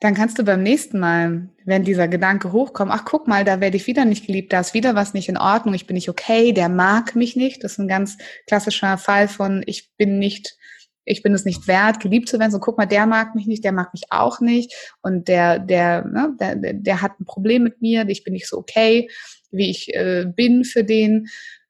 dann 0.00 0.14
kannst 0.14 0.38
du 0.38 0.44
beim 0.44 0.62
nächsten 0.62 1.00
Mal, 1.00 1.48
wenn 1.64 1.82
dieser 1.82 2.06
Gedanke 2.06 2.52
hochkommt, 2.52 2.92
ach 2.92 3.04
guck 3.04 3.26
mal, 3.26 3.44
da 3.44 3.60
werde 3.60 3.76
ich 3.76 3.88
wieder 3.88 4.04
nicht 4.04 4.26
geliebt, 4.26 4.52
da 4.52 4.60
ist 4.60 4.74
wieder 4.74 4.94
was 4.94 5.12
nicht 5.12 5.28
in 5.28 5.36
Ordnung, 5.36 5.74
ich 5.74 5.86
bin 5.86 5.94
nicht 5.94 6.08
okay, 6.08 6.52
der 6.52 6.68
mag 6.68 7.16
mich 7.16 7.34
nicht. 7.34 7.64
Das 7.64 7.72
ist 7.72 7.78
ein 7.78 7.88
ganz 7.88 8.16
klassischer 8.46 8.96
Fall 8.96 9.26
von 9.26 9.64
ich 9.66 9.90
bin 9.96 10.20
nicht, 10.20 10.56
ich 11.04 11.22
bin 11.22 11.34
es 11.34 11.44
nicht 11.44 11.66
wert, 11.66 11.98
geliebt 11.98 12.28
zu 12.28 12.38
werden. 12.38 12.52
So 12.52 12.60
guck 12.60 12.78
mal, 12.78 12.86
der 12.86 13.06
mag 13.06 13.34
mich 13.34 13.46
nicht, 13.46 13.64
der 13.64 13.72
mag 13.72 13.92
mich 13.92 14.04
auch 14.10 14.40
nicht 14.40 14.72
und 15.02 15.26
der, 15.26 15.58
der, 15.58 16.04
ne, 16.04 16.36
der, 16.38 16.74
der 16.74 17.02
hat 17.02 17.18
ein 17.18 17.24
Problem 17.24 17.64
mit 17.64 17.82
mir, 17.82 18.08
ich 18.08 18.22
bin 18.22 18.34
nicht 18.34 18.48
so 18.48 18.56
okay, 18.56 19.10
wie 19.50 19.68
ich 19.68 19.92
äh, 19.94 20.26
bin 20.26 20.64
für 20.64 20.84
den. 20.84 21.26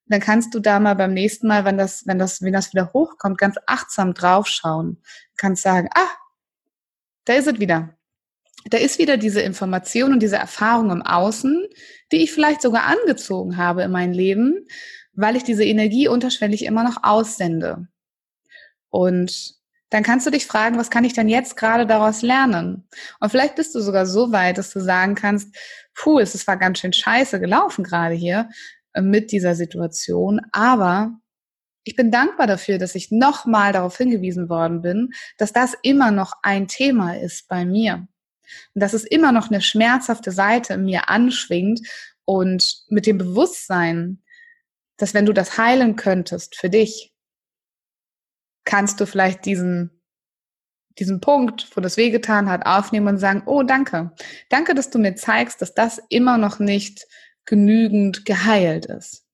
Dann 0.08 0.20
kannst 0.20 0.54
du 0.54 0.60
da 0.60 0.80
mal 0.80 0.94
beim 0.94 1.12
nächsten 1.12 1.48
Mal, 1.48 1.64
wenn 1.64 1.78
das, 1.78 2.06
wenn 2.06 2.18
das, 2.18 2.42
wenn 2.42 2.52
das 2.52 2.72
wieder 2.72 2.92
hochkommt, 2.92 3.38
ganz 3.38 3.56
achtsam 3.66 4.14
draufschauen. 4.14 5.02
Kannst 5.36 5.62
sagen, 5.62 5.88
ah, 5.94 6.08
da 7.24 7.34
ist 7.34 7.46
es 7.46 7.58
wieder 7.60 7.98
da 8.64 8.78
ist 8.78 8.98
wieder 8.98 9.16
diese 9.16 9.40
Information 9.40 10.12
und 10.12 10.20
diese 10.20 10.36
Erfahrung 10.36 10.90
im 10.90 11.02
Außen, 11.02 11.66
die 12.12 12.22
ich 12.22 12.32
vielleicht 12.32 12.62
sogar 12.62 12.84
angezogen 12.84 13.56
habe 13.56 13.82
in 13.82 13.90
mein 13.90 14.12
Leben, 14.12 14.66
weil 15.12 15.36
ich 15.36 15.44
diese 15.44 15.64
Energie 15.64 16.08
unterschwellig 16.08 16.64
immer 16.64 16.84
noch 16.84 17.02
aussende. 17.02 17.88
Und 18.90 19.56
dann 19.90 20.02
kannst 20.02 20.26
du 20.26 20.30
dich 20.30 20.46
fragen, 20.46 20.78
was 20.78 20.90
kann 20.90 21.04
ich 21.04 21.14
denn 21.14 21.28
jetzt 21.28 21.56
gerade 21.56 21.86
daraus 21.86 22.20
lernen? 22.20 22.86
Und 23.20 23.30
vielleicht 23.30 23.56
bist 23.56 23.74
du 23.74 23.80
sogar 23.80 24.04
so 24.04 24.32
weit, 24.32 24.58
dass 24.58 24.70
du 24.70 24.80
sagen 24.80 25.14
kannst, 25.14 25.54
puh, 25.94 26.18
es 26.18 26.46
war 26.46 26.58
ganz 26.58 26.78
schön 26.78 26.92
scheiße 26.92 27.40
gelaufen 27.40 27.84
gerade 27.84 28.14
hier 28.14 28.50
mit 29.02 29.32
dieser 29.32 29.54
Situation, 29.54 30.40
aber 30.52 31.18
ich 31.84 31.96
bin 31.96 32.10
dankbar 32.10 32.46
dafür, 32.46 32.78
dass 32.78 32.94
ich 32.94 33.10
nochmal 33.10 33.72
darauf 33.72 33.96
hingewiesen 33.96 34.48
worden 34.50 34.82
bin, 34.82 35.10
dass 35.38 35.52
das 35.52 35.74
immer 35.82 36.10
noch 36.10 36.34
ein 36.42 36.68
Thema 36.68 37.16
ist 37.16 37.48
bei 37.48 37.64
mir. 37.64 38.06
Und 38.74 38.82
dass 38.82 38.92
es 38.92 39.04
immer 39.04 39.32
noch 39.32 39.50
eine 39.50 39.62
schmerzhafte 39.62 40.30
Seite 40.30 40.74
in 40.74 40.84
mir 40.84 41.08
anschwingt 41.08 41.80
und 42.24 42.82
mit 42.88 43.06
dem 43.06 43.16
Bewusstsein, 43.16 44.22
dass 44.98 45.14
wenn 45.14 45.26
du 45.26 45.32
das 45.32 45.56
heilen 45.56 45.96
könntest 45.96 46.56
für 46.56 46.68
dich, 46.68 47.14
kannst 48.64 49.00
du 49.00 49.06
vielleicht 49.06 49.46
diesen 49.46 49.98
diesen 50.98 51.20
Punkt, 51.20 51.68
wo 51.76 51.80
das 51.80 51.96
wehgetan 51.96 52.50
hat, 52.50 52.66
aufnehmen 52.66 53.08
und 53.08 53.18
sagen, 53.18 53.42
oh, 53.46 53.62
danke. 53.62 54.12
Danke, 54.48 54.74
dass 54.74 54.90
du 54.90 54.98
mir 54.98 55.14
zeigst, 55.14 55.62
dass 55.62 55.74
das 55.74 56.00
immer 56.08 56.38
noch 56.38 56.58
nicht 56.58 57.06
genügend 57.48 58.24
geheilt 58.24 58.86
ist. 58.86 59.24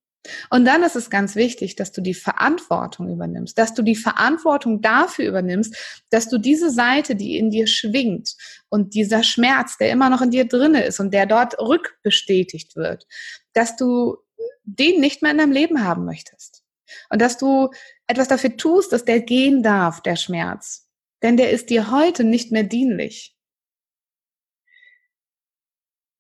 Und 0.49 0.65
dann 0.65 0.83
ist 0.83 0.97
es 0.97 1.11
ganz 1.11 1.37
wichtig, 1.37 1.77
dass 1.77 1.93
du 1.93 2.01
die 2.01 2.15
Verantwortung 2.15 3.11
übernimmst, 3.11 3.59
dass 3.59 3.75
du 3.75 3.83
die 3.83 3.97
Verantwortung 3.97 4.81
dafür 4.81 5.27
übernimmst, 5.27 6.05
dass 6.11 6.29
du 6.31 6.39
diese 6.39 6.71
Seite, 6.71 7.15
die 7.15 7.37
in 7.37 7.51
dir 7.51 7.67
schwingt 7.67 8.35
und 8.71 8.95
dieser 8.95 9.23
Schmerz, 9.23 9.77
der 9.77 9.91
immer 9.91 10.09
noch 10.09 10.23
in 10.23 10.31
dir 10.31 10.47
drinne 10.47 10.85
ist 10.85 10.99
und 10.99 11.13
der 11.13 11.27
dort 11.27 11.59
rückbestätigt 11.59 12.75
wird, 12.75 13.07
dass 13.53 13.77
du 13.77 14.17
den 14.63 15.01
nicht 15.01 15.21
mehr 15.21 15.33
in 15.33 15.39
deinem 15.39 15.53
Leben 15.53 15.85
haben 15.85 16.07
möchtest. 16.07 16.63
Und 17.11 17.21
dass 17.21 17.37
du 17.37 17.71
etwas 18.07 18.29
dafür 18.29 18.57
tust, 18.57 18.93
dass 18.93 19.05
der 19.05 19.21
gehen 19.21 19.63
darf, 19.63 20.01
der 20.01 20.17
Schmerz. 20.17 20.89
Denn 21.23 21.37
der 21.37 21.51
ist 21.51 21.71
dir 21.71 21.91
heute 21.91 22.25
nicht 22.25 22.51
mehr 22.51 22.63
dienlich. 22.63 23.37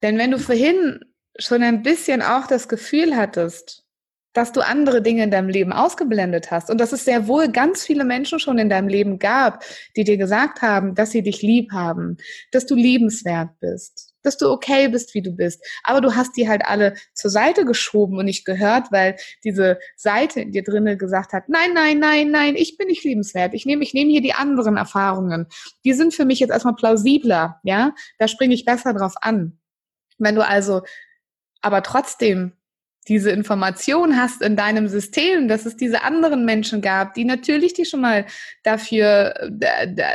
Denn 0.02 0.18
wenn 0.18 0.30
du 0.30 0.38
vorhin 0.38 1.00
schon 1.38 1.62
ein 1.62 1.83
bisschen 1.83 2.23
auch 2.23 2.47
das 2.47 2.69
Gefühl 2.69 3.17
hattest, 3.17 3.85
dass 4.35 4.50
du 4.50 4.61
andere 4.61 5.00
Dinge 5.00 5.23
in 5.23 5.31
deinem 5.31 5.49
Leben 5.49 5.73
ausgeblendet 5.73 6.50
hast 6.50 6.69
und 6.69 6.79
dass 6.79 6.93
es 6.93 7.05
sehr 7.05 7.29
wohl 7.29 7.49
ganz 7.49 7.85
viele 7.85 8.05
Menschen 8.05 8.41
schon 8.41 8.59
in 8.59 8.69
deinem 8.69 8.88
Leben 8.88 9.19
gab, 9.19 9.64
die 9.97 10.05
dir 10.05 10.17
gesagt 10.17 10.61
haben, 10.61 10.95
dass 10.95 11.12
sie 11.12 11.23
dich 11.23 11.41
lieb 11.41 11.71
haben, 11.73 12.17
dass 12.50 12.67
du 12.67 12.75
liebenswert 12.75 13.50
bist, 13.61 14.12
dass 14.23 14.37
du 14.37 14.50
okay 14.50 14.88
bist, 14.88 15.14
wie 15.14 15.23
du 15.23 15.31
bist. 15.31 15.64
Aber 15.85 16.00
du 16.00 16.17
hast 16.17 16.37
die 16.37 16.49
halt 16.49 16.64
alle 16.67 16.95
zur 17.14 17.31
Seite 17.31 17.64
geschoben 17.64 18.19
und 18.19 18.25
nicht 18.25 18.45
gehört, 18.45 18.91
weil 18.91 19.17
diese 19.45 19.79
Seite 19.97 20.41
in 20.41 20.50
dir 20.50 20.64
drinnen 20.64 20.99
gesagt 20.99 21.33
hat, 21.33 21.49
nein, 21.49 21.73
nein, 21.73 22.00
nein, 22.00 22.31
nein, 22.33 22.57
ich 22.57 22.76
bin 22.76 22.88
nicht 22.88 23.05
liebenswert. 23.05 23.55
Ich 23.55 23.67
nehme, 23.67 23.85
ich 23.85 23.95
nehme 23.95 24.11
hier 24.11 24.23
die 24.23 24.35
anderen 24.35 24.76
Erfahrungen. 24.76 25.47
Die 25.85 25.93
sind 25.93 26.12
für 26.12 26.25
mich 26.25 26.41
jetzt 26.41 26.50
erstmal 26.50 26.75
plausibler, 26.75 27.61
ja? 27.62 27.95
Da 28.19 28.26
springe 28.26 28.55
ich 28.55 28.64
besser 28.64 28.93
drauf 28.95 29.14
an. 29.21 29.61
Wenn 30.19 30.35
du 30.35 30.47
also 30.47 30.83
aber 31.64 31.83
trotzdem 31.83 32.52
diese 33.09 33.30
Information 33.30 34.16
hast 34.16 34.42
in 34.42 34.56
deinem 34.56 34.88
System, 34.88 35.49
dass 35.49 35.66
es 35.66 35.76
diese 35.76 36.02
anderen 36.02 36.44
Menschen 36.44 36.80
gab, 36.80 37.14
die 37.14 37.25
natürlich 37.25 37.75
dich 37.75 37.88
schon 37.88 38.00
mal 38.00 38.26
dafür, 38.62 39.35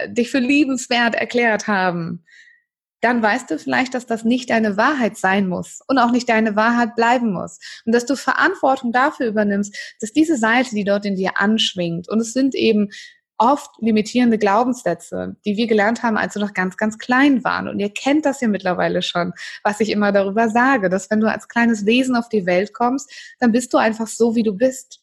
dich 0.07 0.31
für 0.31 0.39
liebenswert 0.39 1.15
erklärt 1.15 1.67
haben, 1.67 2.23
dann 3.01 3.21
weißt 3.21 3.49
du 3.49 3.59
vielleicht, 3.59 3.93
dass 3.93 4.05
das 4.05 4.25
nicht 4.25 4.49
deine 4.49 4.75
Wahrheit 4.75 5.17
sein 5.17 5.47
muss 5.47 5.79
und 5.87 5.99
auch 5.99 6.11
nicht 6.11 6.27
deine 6.27 6.55
Wahrheit 6.55 6.95
bleiben 6.95 7.31
muss. 7.31 7.59
Und 7.85 7.93
dass 7.93 8.05
du 8.05 8.15
Verantwortung 8.15 8.91
dafür 8.91 9.27
übernimmst, 9.27 9.95
dass 10.01 10.11
diese 10.11 10.35
Seite, 10.35 10.75
die 10.75 10.83
dort 10.83 11.05
in 11.05 11.15
dir 11.15 11.39
anschwingt, 11.39 12.09
und 12.09 12.19
es 12.19 12.33
sind 12.33 12.55
eben 12.55 12.89
oft 13.39 13.71
limitierende 13.79 14.37
Glaubenssätze, 14.37 15.35
die 15.45 15.55
wir 15.57 15.65
gelernt 15.65 16.03
haben, 16.03 16.17
als 16.17 16.35
wir 16.35 16.41
noch 16.41 16.53
ganz, 16.53 16.77
ganz 16.77 16.97
klein 16.97 17.43
waren. 17.43 17.67
Und 17.67 17.79
ihr 17.79 17.89
kennt 17.89 18.25
das 18.25 18.41
ja 18.41 18.47
mittlerweile 18.47 19.01
schon, 19.01 19.33
was 19.63 19.79
ich 19.79 19.89
immer 19.89 20.11
darüber 20.11 20.49
sage, 20.49 20.89
dass 20.89 21.09
wenn 21.09 21.21
du 21.21 21.31
als 21.31 21.47
kleines 21.47 21.85
Wesen 21.85 22.15
auf 22.15 22.29
die 22.29 22.45
Welt 22.45 22.73
kommst, 22.73 23.11
dann 23.39 23.51
bist 23.51 23.73
du 23.73 23.77
einfach 23.77 24.07
so, 24.07 24.35
wie 24.35 24.43
du 24.43 24.53
bist. 24.53 25.01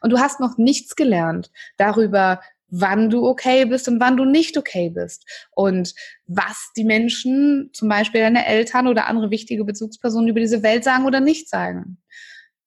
Und 0.00 0.10
du 0.10 0.18
hast 0.18 0.40
noch 0.40 0.58
nichts 0.58 0.96
gelernt 0.96 1.50
darüber, 1.76 2.40
wann 2.68 3.10
du 3.10 3.26
okay 3.26 3.64
bist 3.64 3.88
und 3.88 4.00
wann 4.00 4.16
du 4.16 4.24
nicht 4.24 4.58
okay 4.58 4.90
bist. 4.90 5.24
Und 5.52 5.94
was 6.26 6.70
die 6.76 6.84
Menschen, 6.84 7.70
zum 7.72 7.88
Beispiel 7.88 8.20
deine 8.20 8.44
Eltern 8.44 8.88
oder 8.88 9.06
andere 9.06 9.30
wichtige 9.30 9.64
Bezugspersonen 9.64 10.28
über 10.28 10.40
diese 10.40 10.64
Welt 10.64 10.84
sagen 10.84 11.06
oder 11.06 11.20
nicht 11.20 11.48
sagen. 11.48 11.98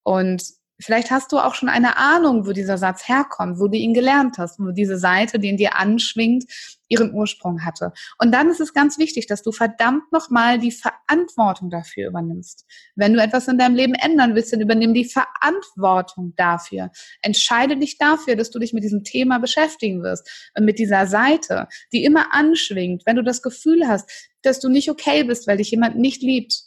Und 0.04 0.61
Vielleicht 0.82 1.12
hast 1.12 1.32
du 1.32 1.40
auch 1.40 1.56
schon 1.56 1.70
eine 1.70 1.98
Ahnung, 1.98 2.48
wo 2.48 2.52
dieser 2.52 2.78
Satz 2.78 3.08
herkommt, 3.08 3.60
wo 3.60 3.68
du 3.68 3.78
ihn 3.78 3.94
gelernt 3.94 4.38
hast, 4.38 4.60
wo 4.60 4.72
diese 4.72 4.98
Seite, 4.98 5.40
die 5.40 5.50
in 5.50 5.58
dir 5.58 5.78
anschwingt, 5.78 6.46
ihren 6.88 7.14
Ursprung 7.14 7.64
hatte. 7.64 7.94
Und 8.20 8.34
dann 8.34 8.50
ist 8.50 8.60
es 8.60 8.74
ganz 8.74 8.98
wichtig, 8.98 9.28
dass 9.28 9.42
du 9.42 9.52
verdammt 9.52 10.12
nochmal 10.12 10.60
die 10.60 10.72
Verantwortung 10.72 11.70
dafür 11.70 12.08
übernimmst. 12.08 12.66
Wenn 12.96 13.14
du 13.14 13.22
etwas 13.22 13.48
in 13.48 13.58
deinem 13.58 13.76
Leben 13.76 13.94
ändern 13.94 14.36
willst, 14.36 14.52
dann 14.52 14.62
übernimm 14.62 14.94
die 14.94 15.06
Verantwortung 15.06 16.34
dafür. 16.36 16.92
Entscheide 17.22 17.78
dich 17.78 17.98
dafür, 17.98 18.36
dass 18.36 18.52
du 18.52 18.60
dich 18.60 18.74
mit 18.74 18.84
diesem 18.84 19.04
Thema 19.04 19.40
beschäftigen 19.40 20.04
wirst 20.04 20.52
und 20.58 20.66
mit 20.66 20.80
dieser 20.80 21.08
Seite, 21.08 21.68
die 21.94 22.04
immer 22.04 22.34
anschwingt, 22.34 23.04
wenn 23.06 23.16
du 23.16 23.24
das 23.24 23.42
Gefühl 23.42 23.88
hast, 23.88 24.30
dass 24.42 24.60
du 24.60 24.68
nicht 24.68 24.90
okay 24.90 25.24
bist, 25.24 25.48
weil 25.48 25.58
dich 25.58 25.72
jemand 25.72 25.98
nicht 25.98 26.22
liebt. 26.22 26.64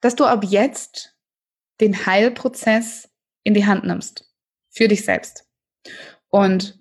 Dass 0.00 0.14
du 0.14 0.24
ab 0.24 0.44
jetzt 0.44 1.15
den 1.80 2.06
Heilprozess 2.06 3.08
in 3.42 3.54
die 3.54 3.66
Hand 3.66 3.84
nimmst. 3.84 4.24
Für 4.70 4.88
dich 4.88 5.04
selbst. 5.04 5.44
Und 6.28 6.78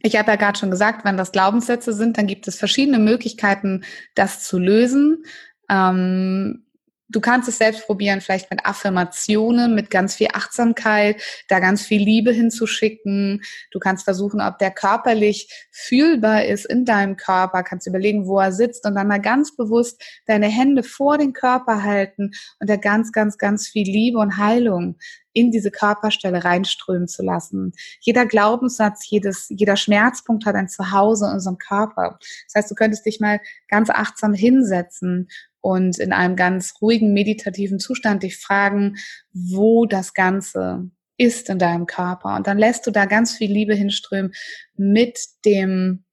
ich 0.00 0.16
habe 0.16 0.30
ja 0.30 0.36
gerade 0.36 0.58
schon 0.58 0.70
gesagt, 0.70 1.04
wenn 1.04 1.16
das 1.16 1.32
Glaubenssätze 1.32 1.92
sind, 1.92 2.18
dann 2.18 2.26
gibt 2.26 2.46
es 2.46 2.58
verschiedene 2.58 2.98
Möglichkeiten, 2.98 3.84
das 4.14 4.44
zu 4.44 4.58
lösen. 4.58 5.24
Ähm, 5.68 6.65
du 7.08 7.20
kannst 7.20 7.48
es 7.48 7.58
selbst 7.58 7.86
probieren, 7.86 8.20
vielleicht 8.20 8.50
mit 8.50 8.64
Affirmationen, 8.66 9.74
mit 9.74 9.90
ganz 9.90 10.16
viel 10.16 10.28
Achtsamkeit, 10.32 11.22
da 11.48 11.60
ganz 11.60 11.82
viel 11.82 12.02
Liebe 12.02 12.32
hinzuschicken. 12.32 13.42
Du 13.70 13.78
kannst 13.78 14.04
versuchen, 14.04 14.40
ob 14.40 14.58
der 14.58 14.70
körperlich 14.70 15.48
fühlbar 15.70 16.44
ist 16.44 16.66
in 16.66 16.84
deinem 16.84 17.16
Körper, 17.16 17.62
kannst 17.62 17.86
überlegen, 17.86 18.26
wo 18.26 18.38
er 18.38 18.52
sitzt 18.52 18.86
und 18.86 18.94
dann 18.94 19.08
mal 19.08 19.20
ganz 19.20 19.54
bewusst 19.56 20.02
deine 20.26 20.48
Hände 20.48 20.82
vor 20.82 21.18
den 21.18 21.32
Körper 21.32 21.82
halten 21.82 22.32
und 22.60 22.68
da 22.68 22.76
ganz, 22.76 23.12
ganz, 23.12 23.38
ganz 23.38 23.68
viel 23.68 23.86
Liebe 23.86 24.18
und 24.18 24.36
Heilung 24.36 24.96
in 25.32 25.50
diese 25.50 25.70
Körperstelle 25.70 26.44
reinströmen 26.44 27.08
zu 27.08 27.22
lassen. 27.22 27.72
Jeder 28.00 28.24
Glaubenssatz, 28.24 29.08
jedes, 29.10 29.48
jeder 29.50 29.76
Schmerzpunkt 29.76 30.46
hat 30.46 30.54
ein 30.54 30.68
Zuhause 30.68 31.26
in 31.26 31.32
unserem 31.32 31.58
Körper. 31.58 32.18
Das 32.46 32.54
heißt, 32.54 32.70
du 32.70 32.74
könntest 32.74 33.04
dich 33.04 33.20
mal 33.20 33.40
ganz 33.68 33.90
achtsam 33.90 34.32
hinsetzen 34.32 35.28
und 35.66 35.98
in 35.98 36.12
einem 36.12 36.36
ganz 36.36 36.74
ruhigen, 36.80 37.12
meditativen 37.12 37.80
Zustand 37.80 38.22
dich 38.22 38.38
fragen, 38.38 38.98
wo 39.32 39.84
das 39.84 40.14
Ganze 40.14 40.88
ist 41.16 41.48
in 41.48 41.58
deinem 41.58 41.86
Körper. 41.86 42.36
Und 42.36 42.46
dann 42.46 42.56
lässt 42.56 42.86
du 42.86 42.92
da 42.92 43.04
ganz 43.06 43.36
viel 43.36 43.50
Liebe 43.50 43.74
hinströmen 43.74 44.32
mit 44.76 45.18
dem 45.44 46.04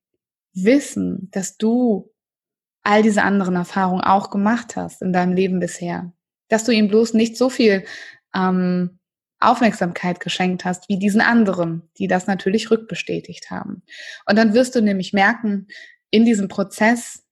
Wissen, 0.54 1.28
dass 1.30 1.56
du 1.56 2.12
all 2.82 3.04
diese 3.04 3.22
anderen 3.22 3.54
Erfahrungen 3.54 4.02
auch 4.02 4.30
gemacht 4.30 4.74
hast 4.74 5.02
in 5.02 5.12
deinem 5.12 5.34
Leben 5.34 5.60
bisher. 5.60 6.12
Dass 6.48 6.64
du 6.64 6.72
ihm 6.72 6.88
bloß 6.88 7.14
nicht 7.14 7.36
so 7.36 7.48
viel 7.48 7.84
ähm, 8.34 8.98
Aufmerksamkeit 9.38 10.18
geschenkt 10.18 10.64
hast 10.64 10.88
wie 10.88 10.98
diesen 10.98 11.20
anderen, 11.20 11.88
die 11.96 12.08
das 12.08 12.26
natürlich 12.26 12.72
rückbestätigt 12.72 13.52
haben. 13.52 13.84
Und 14.26 14.36
dann 14.36 14.52
wirst 14.52 14.74
du 14.74 14.80
nämlich 14.80 15.12
merken, 15.12 15.68
in 16.10 16.24
diesem 16.24 16.48
Prozess 16.48 17.23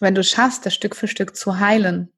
wenn 0.00 0.14
du 0.14 0.22
schaffst, 0.22 0.66
das 0.66 0.74
Stück 0.74 0.96
für 0.96 1.08
Stück 1.08 1.36
zu 1.36 1.58
heilen, 1.58 2.12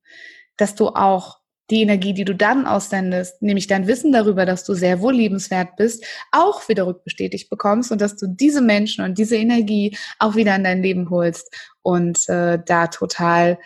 dass 0.57 0.75
du 0.75 0.89
auch 0.89 1.41
die 1.71 1.83
Energie, 1.83 2.13
die 2.13 2.25
du 2.25 2.35
dann 2.35 2.67
aussendest, 2.67 3.43
nämlich 3.43 3.67
dein 3.67 3.87
Wissen 3.87 4.13
darüber, 4.13 4.45
dass 4.45 4.65
du 4.65 4.75
sehr 4.75 5.01
wohl 5.01 5.15
liebenswert 5.15 5.77
bist, 5.77 6.05
auch 6.33 6.69
wieder 6.69 6.87
rückbestätigt 6.87 7.49
bekommst 7.49 7.93
und 7.93 8.01
dass 8.01 8.17
du 8.17 8.27
diese 8.27 8.61
Menschen 8.61 9.05
und 9.05 9.19
diese 9.19 9.37
Energie 9.37 9.97
auch 10.19 10.35
wieder 10.35 10.57
in 10.57 10.65
dein 10.65 10.83
Leben 10.83 11.11
holst 11.11 11.55
und 11.83 12.29
äh, 12.29 12.59
da 12.65 12.89
total, 12.89 13.59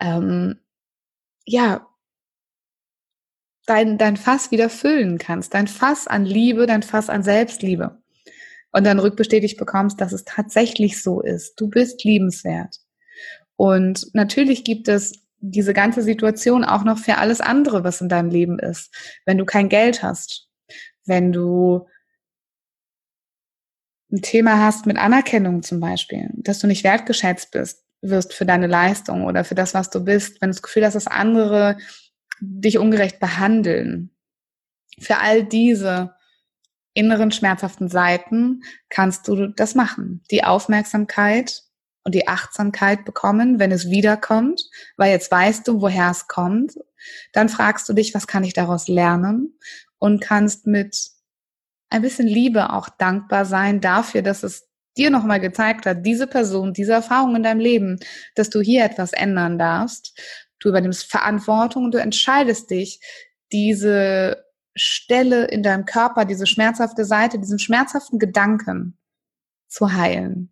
ähm, 0.00 0.58
ja, 1.46 1.86
dein, 3.66 3.96
dein 3.96 4.16
Fass 4.16 4.50
wieder 4.50 4.68
füllen 4.68 5.18
kannst, 5.18 5.54
dein 5.54 5.68
Fass 5.68 6.08
an 6.08 6.24
Liebe, 6.24 6.66
dein 6.66 6.82
Fass 6.82 7.08
an 7.08 7.22
Selbstliebe. 7.22 8.02
Und 8.74 8.84
dann 8.84 8.98
rückbestätigt 8.98 9.58
bekommst, 9.58 10.00
dass 10.00 10.12
es 10.12 10.24
tatsächlich 10.24 11.02
so 11.02 11.20
ist. 11.20 11.60
Du 11.60 11.68
bist 11.68 12.04
liebenswert. 12.04 12.81
Und 13.56 14.06
natürlich 14.14 14.64
gibt 14.64 14.88
es 14.88 15.12
diese 15.38 15.74
ganze 15.74 16.02
Situation 16.02 16.64
auch 16.64 16.84
noch 16.84 16.98
für 16.98 17.18
alles 17.18 17.40
andere, 17.40 17.84
was 17.84 18.00
in 18.00 18.08
deinem 18.08 18.30
Leben 18.30 18.58
ist. 18.58 18.94
Wenn 19.26 19.38
du 19.38 19.44
kein 19.44 19.68
Geld 19.68 20.02
hast, 20.02 20.48
wenn 21.04 21.32
du 21.32 21.86
ein 24.12 24.22
Thema 24.22 24.58
hast 24.58 24.86
mit 24.86 24.98
Anerkennung 24.98 25.62
zum 25.62 25.80
Beispiel, 25.80 26.30
dass 26.34 26.58
du 26.58 26.66
nicht 26.66 26.84
wertgeschätzt 26.84 27.50
bist, 27.50 27.84
wirst 28.02 28.34
für 28.34 28.44
deine 28.44 28.66
Leistung 28.66 29.24
oder 29.24 29.44
für 29.44 29.54
das, 29.54 29.74
was 29.74 29.90
du 29.90 30.04
bist, 30.04 30.40
wenn 30.40 30.50
du 30.50 30.54
das 30.54 30.62
Gefühl 30.62 30.84
hast, 30.84 30.94
dass 30.94 31.06
andere 31.06 31.78
dich 32.40 32.78
ungerecht 32.78 33.20
behandeln. 33.20 34.10
Für 34.98 35.18
all 35.18 35.44
diese 35.44 36.14
inneren 36.94 37.32
schmerzhaften 37.32 37.88
Seiten 37.88 38.62
kannst 38.90 39.26
du 39.28 39.48
das 39.48 39.74
machen. 39.74 40.22
Die 40.30 40.44
Aufmerksamkeit 40.44 41.62
und 42.04 42.14
die 42.14 42.28
Achtsamkeit 42.28 43.04
bekommen, 43.04 43.58
wenn 43.58 43.72
es 43.72 43.90
wiederkommt, 43.90 44.62
weil 44.96 45.10
jetzt 45.10 45.30
weißt 45.30 45.66
du, 45.68 45.80
woher 45.80 46.10
es 46.10 46.26
kommt. 46.26 46.74
Dann 47.32 47.48
fragst 47.48 47.88
du 47.88 47.92
dich, 47.92 48.14
was 48.14 48.26
kann 48.26 48.44
ich 48.44 48.54
daraus 48.54 48.88
lernen 48.88 49.58
und 49.98 50.20
kannst 50.20 50.66
mit 50.66 51.10
ein 51.90 52.02
bisschen 52.02 52.26
Liebe 52.26 52.72
auch 52.72 52.88
dankbar 52.88 53.44
sein 53.44 53.80
dafür, 53.80 54.22
dass 54.22 54.42
es 54.42 54.68
dir 54.96 55.10
nochmal 55.10 55.40
gezeigt 55.40 55.86
hat, 55.86 56.04
diese 56.04 56.26
Person, 56.26 56.72
diese 56.72 56.92
Erfahrung 56.92 57.36
in 57.36 57.42
deinem 57.42 57.60
Leben, 57.60 57.98
dass 58.34 58.50
du 58.50 58.60
hier 58.60 58.84
etwas 58.84 59.12
ändern 59.12 59.58
darfst. 59.58 60.18
Du 60.58 60.68
übernimmst 60.68 61.10
Verantwortung 61.10 61.84
und 61.84 61.94
du 61.94 61.98
entscheidest 61.98 62.70
dich, 62.70 63.00
diese 63.52 64.44
Stelle 64.74 65.46
in 65.46 65.62
deinem 65.62 65.84
Körper, 65.84 66.24
diese 66.24 66.46
schmerzhafte 66.46 67.04
Seite, 67.04 67.38
diesen 67.38 67.58
schmerzhaften 67.58 68.18
Gedanken 68.18 68.98
zu 69.68 69.92
heilen. 69.92 70.51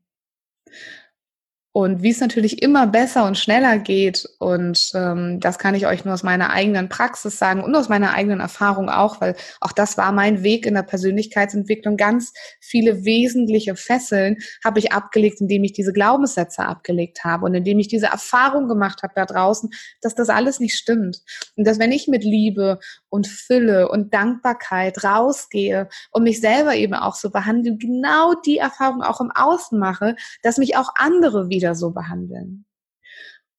Und 1.73 2.03
wie 2.03 2.11
es 2.11 2.19
natürlich 2.19 2.63
immer 2.63 2.89
besser 2.89 3.25
und 3.27 3.39
schneller 3.39 3.79
geht, 3.79 4.29
und 4.41 4.91
ähm, 4.95 5.39
das 5.39 5.57
kann 5.57 5.77
ich 5.77 5.87
euch 5.87 6.05
nur 6.05 6.15
aus 6.15 6.25
meiner 6.25 6.51
eigenen 6.51 6.89
Praxis 6.89 7.39
sagen 7.39 7.63
und 7.63 7.73
aus 7.77 7.89
meiner 7.89 8.13
eigenen 8.13 8.41
Erfahrung 8.41 8.89
auch, 8.89 9.21
weil 9.21 9.37
auch 9.61 9.71
das 9.71 9.97
war 9.97 10.11
mein 10.11 10.43
Weg 10.43 10.67
in 10.67 10.75
der 10.75 10.83
Persönlichkeitsentwicklung. 10.83 11.97
Ganz 11.97 12.33
viele 12.61 13.05
wesentliche 13.05 13.77
Fesseln 13.77 14.39
habe 14.65 14.81
ich 14.81 14.91
abgelegt, 14.91 15.41
indem 15.41 15.63
ich 15.63 15.73
diese 15.73 15.93
Glaubenssätze 15.93 16.65
abgelegt 16.65 17.23
habe 17.23 17.45
und 17.45 17.55
indem 17.55 17.79
ich 17.79 17.87
diese 17.87 18.07
Erfahrung 18.07 18.67
gemacht 18.67 19.05
habe 19.05 19.13
da 19.15 19.25
draußen, 19.25 19.71
dass 20.01 20.17
das 20.17 20.29
alles 20.29 20.59
nicht 20.59 20.75
stimmt. 20.75 21.23
Und 21.55 21.69
dass 21.69 21.79
wenn 21.79 21.93
ich 21.93 22.09
mit 22.09 22.25
Liebe 22.25 22.81
und 23.11 23.27
Fülle 23.27 23.89
und 23.89 24.15
Dankbarkeit 24.15 25.05
rausgehe 25.05 25.89
und 26.11 26.23
mich 26.23 26.41
selber 26.41 26.75
eben 26.75 26.95
auch 26.95 27.15
so 27.15 27.31
behandle, 27.31 27.77
genau 27.77 28.35
die 28.35 28.59
Erfahrung 28.59 29.03
auch 29.03 29.21
im 29.21 29.31
Außen 29.31 29.79
mache, 29.79 30.17
dass 30.43 30.59
mich 30.59 30.77
auch 30.77 30.91
andere 30.97 31.49
wieder 31.51 31.75
so 31.75 31.91
behandeln. 31.91 32.65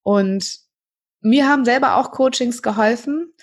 Und 0.04 0.60
mir 1.22 1.48
haben 1.48 1.66
selber 1.66 1.98
auch 1.98 2.12
Coachings 2.12 2.62
geholfen. 2.62 3.34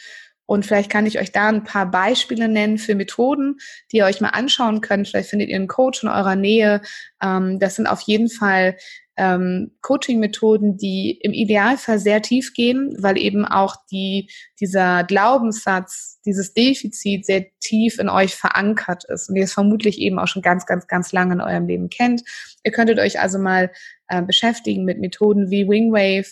Und 0.47 0.64
vielleicht 0.64 0.90
kann 0.90 1.05
ich 1.05 1.18
euch 1.18 1.31
da 1.31 1.49
ein 1.49 1.62
paar 1.62 1.90
Beispiele 1.90 2.49
nennen 2.49 2.79
für 2.79 2.94
Methoden, 2.94 3.59
die 3.92 3.99
ihr 3.99 4.07
euch 4.07 4.23
mal 4.23 4.31
anschauen 4.31 4.81
könnt. 4.81 5.07
Vielleicht 5.07 5.29
findet 5.29 5.51
ihr 5.51 5.57
einen 5.57 5.68
Coach 5.68 6.03
in 6.03 6.09
eurer 6.09 6.37
Nähe. 6.37 6.81
Ähm, 7.23 7.59
das 7.59 7.77
sind 7.77 7.87
auf 7.87 8.01
jeden 8.01 8.31
Fall 8.31 8.79
ähm, 9.18 9.72
Coaching-Methoden, 9.83 10.76
die 10.76 11.18
im 11.22 11.33
Idealfall 11.33 11.98
sehr 11.98 12.22
tief 12.22 12.54
gehen, 12.54 12.96
weil 13.00 13.18
eben 13.18 13.44
auch 13.44 13.74
die, 13.90 14.31
dieser 14.61 15.02
Glaubenssatz, 15.02 16.20
dieses 16.24 16.54
Defizit 16.54 17.26
sehr 17.26 17.46
tief 17.59 17.98
in 17.98 18.09
euch 18.09 18.37
verankert 18.37 19.04
ist 19.09 19.28
und 19.28 19.37
ihr 19.37 19.44
es 19.44 19.52
vermutlich 19.52 19.98
eben 19.98 20.20
auch 20.20 20.28
schon 20.28 20.42
ganz, 20.42 20.66
ganz, 20.66 20.87
ganz 20.87 21.12
lange 21.12 21.35
in 21.35 21.40
eurem 21.40 21.66
Leben 21.66 21.90
kennt. 21.90 22.22
Ihr 22.62 22.70
könntet 22.70 23.00
euch 23.00 23.20
also 23.20 23.38
mal 23.38 23.72
äh, 24.07 24.22
beschäftigen 24.22 24.85
mit 24.85 25.00
Methoden 25.00 25.50
wie 25.50 25.68
Wingwave, 25.68 26.28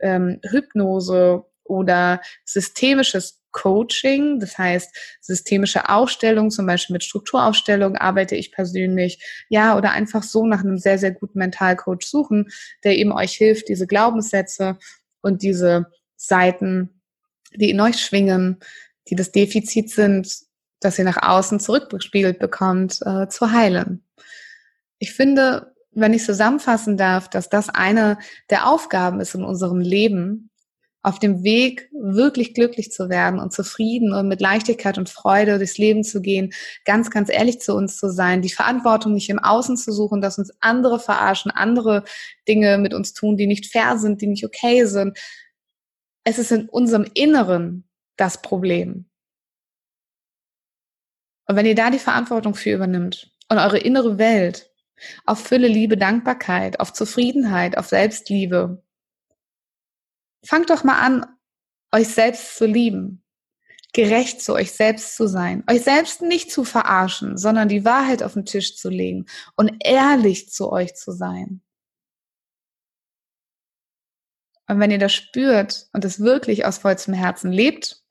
ähm, 0.00 0.40
Hypnose 0.42 1.44
oder 1.64 2.22
systemisches 2.46 3.39
Coaching, 3.52 4.40
das 4.40 4.58
heißt 4.58 4.94
systemische 5.20 5.88
Aufstellung, 5.88 6.50
zum 6.50 6.66
Beispiel 6.66 6.94
mit 6.94 7.04
Strukturaufstellung 7.04 7.96
arbeite 7.96 8.36
ich 8.36 8.52
persönlich, 8.52 9.22
ja, 9.48 9.76
oder 9.76 9.92
einfach 9.92 10.22
so 10.22 10.46
nach 10.46 10.60
einem 10.60 10.78
sehr, 10.78 10.98
sehr 10.98 11.12
guten 11.12 11.38
Mentalcoach 11.38 12.02
suchen, 12.04 12.48
der 12.84 12.96
eben 12.96 13.12
euch 13.12 13.32
hilft, 13.32 13.68
diese 13.68 13.86
Glaubenssätze 13.86 14.78
und 15.22 15.42
diese 15.42 15.86
Seiten, 16.16 17.02
die 17.54 17.70
in 17.70 17.80
euch 17.80 18.00
schwingen, 18.00 18.58
die 19.08 19.16
das 19.16 19.32
Defizit 19.32 19.90
sind, 19.90 20.32
das 20.80 20.98
ihr 20.98 21.04
nach 21.04 21.22
außen 21.22 21.60
zurückgespiegelt 21.60 22.38
bekommt, 22.38 23.00
äh, 23.04 23.28
zu 23.28 23.52
heilen. 23.52 24.04
Ich 24.98 25.12
finde, 25.12 25.74
wenn 25.92 26.14
ich 26.14 26.24
zusammenfassen 26.24 26.96
darf, 26.96 27.28
dass 27.28 27.48
das 27.48 27.68
eine 27.68 28.18
der 28.48 28.68
Aufgaben 28.68 29.20
ist 29.20 29.34
in 29.34 29.44
unserem 29.44 29.80
Leben, 29.80 30.49
auf 31.02 31.18
dem 31.18 31.42
Weg, 31.42 31.88
wirklich 31.92 32.52
glücklich 32.52 32.92
zu 32.92 33.08
werden 33.08 33.40
und 33.40 33.52
zufrieden 33.52 34.12
und 34.12 34.28
mit 34.28 34.40
Leichtigkeit 34.40 34.98
und 34.98 35.08
Freude 35.08 35.56
durchs 35.56 35.78
Leben 35.78 36.04
zu 36.04 36.20
gehen, 36.20 36.52
ganz, 36.84 37.10
ganz 37.10 37.30
ehrlich 37.30 37.60
zu 37.60 37.74
uns 37.74 37.96
zu 37.96 38.10
sein, 38.10 38.42
die 38.42 38.50
Verantwortung 38.50 39.14
nicht 39.14 39.30
im 39.30 39.38
Außen 39.38 39.76
zu 39.76 39.92
suchen, 39.92 40.20
dass 40.20 40.38
uns 40.38 40.52
andere 40.60 41.00
verarschen, 41.00 41.50
andere 41.50 42.04
Dinge 42.46 42.76
mit 42.76 42.92
uns 42.92 43.14
tun, 43.14 43.36
die 43.36 43.46
nicht 43.46 43.66
fair 43.66 43.98
sind, 43.98 44.20
die 44.20 44.26
nicht 44.26 44.44
okay 44.44 44.84
sind. 44.84 45.18
Es 46.24 46.38
ist 46.38 46.52
in 46.52 46.68
unserem 46.68 47.06
Inneren 47.14 47.88
das 48.16 48.42
Problem. 48.42 49.06
Und 51.46 51.56
wenn 51.56 51.66
ihr 51.66 51.74
da 51.74 51.90
die 51.90 51.98
Verantwortung 51.98 52.54
für 52.54 52.74
übernimmt 52.74 53.32
und 53.48 53.58
eure 53.58 53.78
innere 53.78 54.18
Welt 54.18 54.70
auf 55.24 55.40
Fülle, 55.40 55.66
Liebe, 55.66 55.96
Dankbarkeit, 55.96 56.78
auf 56.78 56.92
Zufriedenheit, 56.92 57.78
auf 57.78 57.86
Selbstliebe, 57.86 58.82
fangt 60.44 60.70
doch 60.70 60.84
mal 60.84 60.98
an, 60.98 61.26
euch 61.92 62.08
selbst 62.08 62.56
zu 62.56 62.66
lieben, 62.66 63.22
gerecht 63.92 64.40
zu 64.40 64.54
euch 64.54 64.72
selbst 64.72 65.16
zu 65.16 65.26
sein, 65.26 65.64
euch 65.68 65.82
selbst 65.82 66.22
nicht 66.22 66.52
zu 66.52 66.64
verarschen, 66.64 67.36
sondern 67.36 67.68
die 67.68 67.84
Wahrheit 67.84 68.22
auf 68.22 68.34
den 68.34 68.44
Tisch 68.44 68.76
zu 68.76 68.88
legen 68.88 69.26
und 69.56 69.72
ehrlich 69.80 70.50
zu 70.50 70.70
euch 70.70 70.94
zu 70.94 71.12
sein. 71.12 71.62
Und 74.68 74.78
wenn 74.78 74.92
ihr 74.92 74.98
das 74.98 75.12
spürt 75.12 75.88
und 75.92 76.04
es 76.04 76.20
wirklich 76.20 76.64
aus 76.64 76.78
vollstem 76.78 77.12
Herzen 77.12 77.50
lebt, 77.50 78.04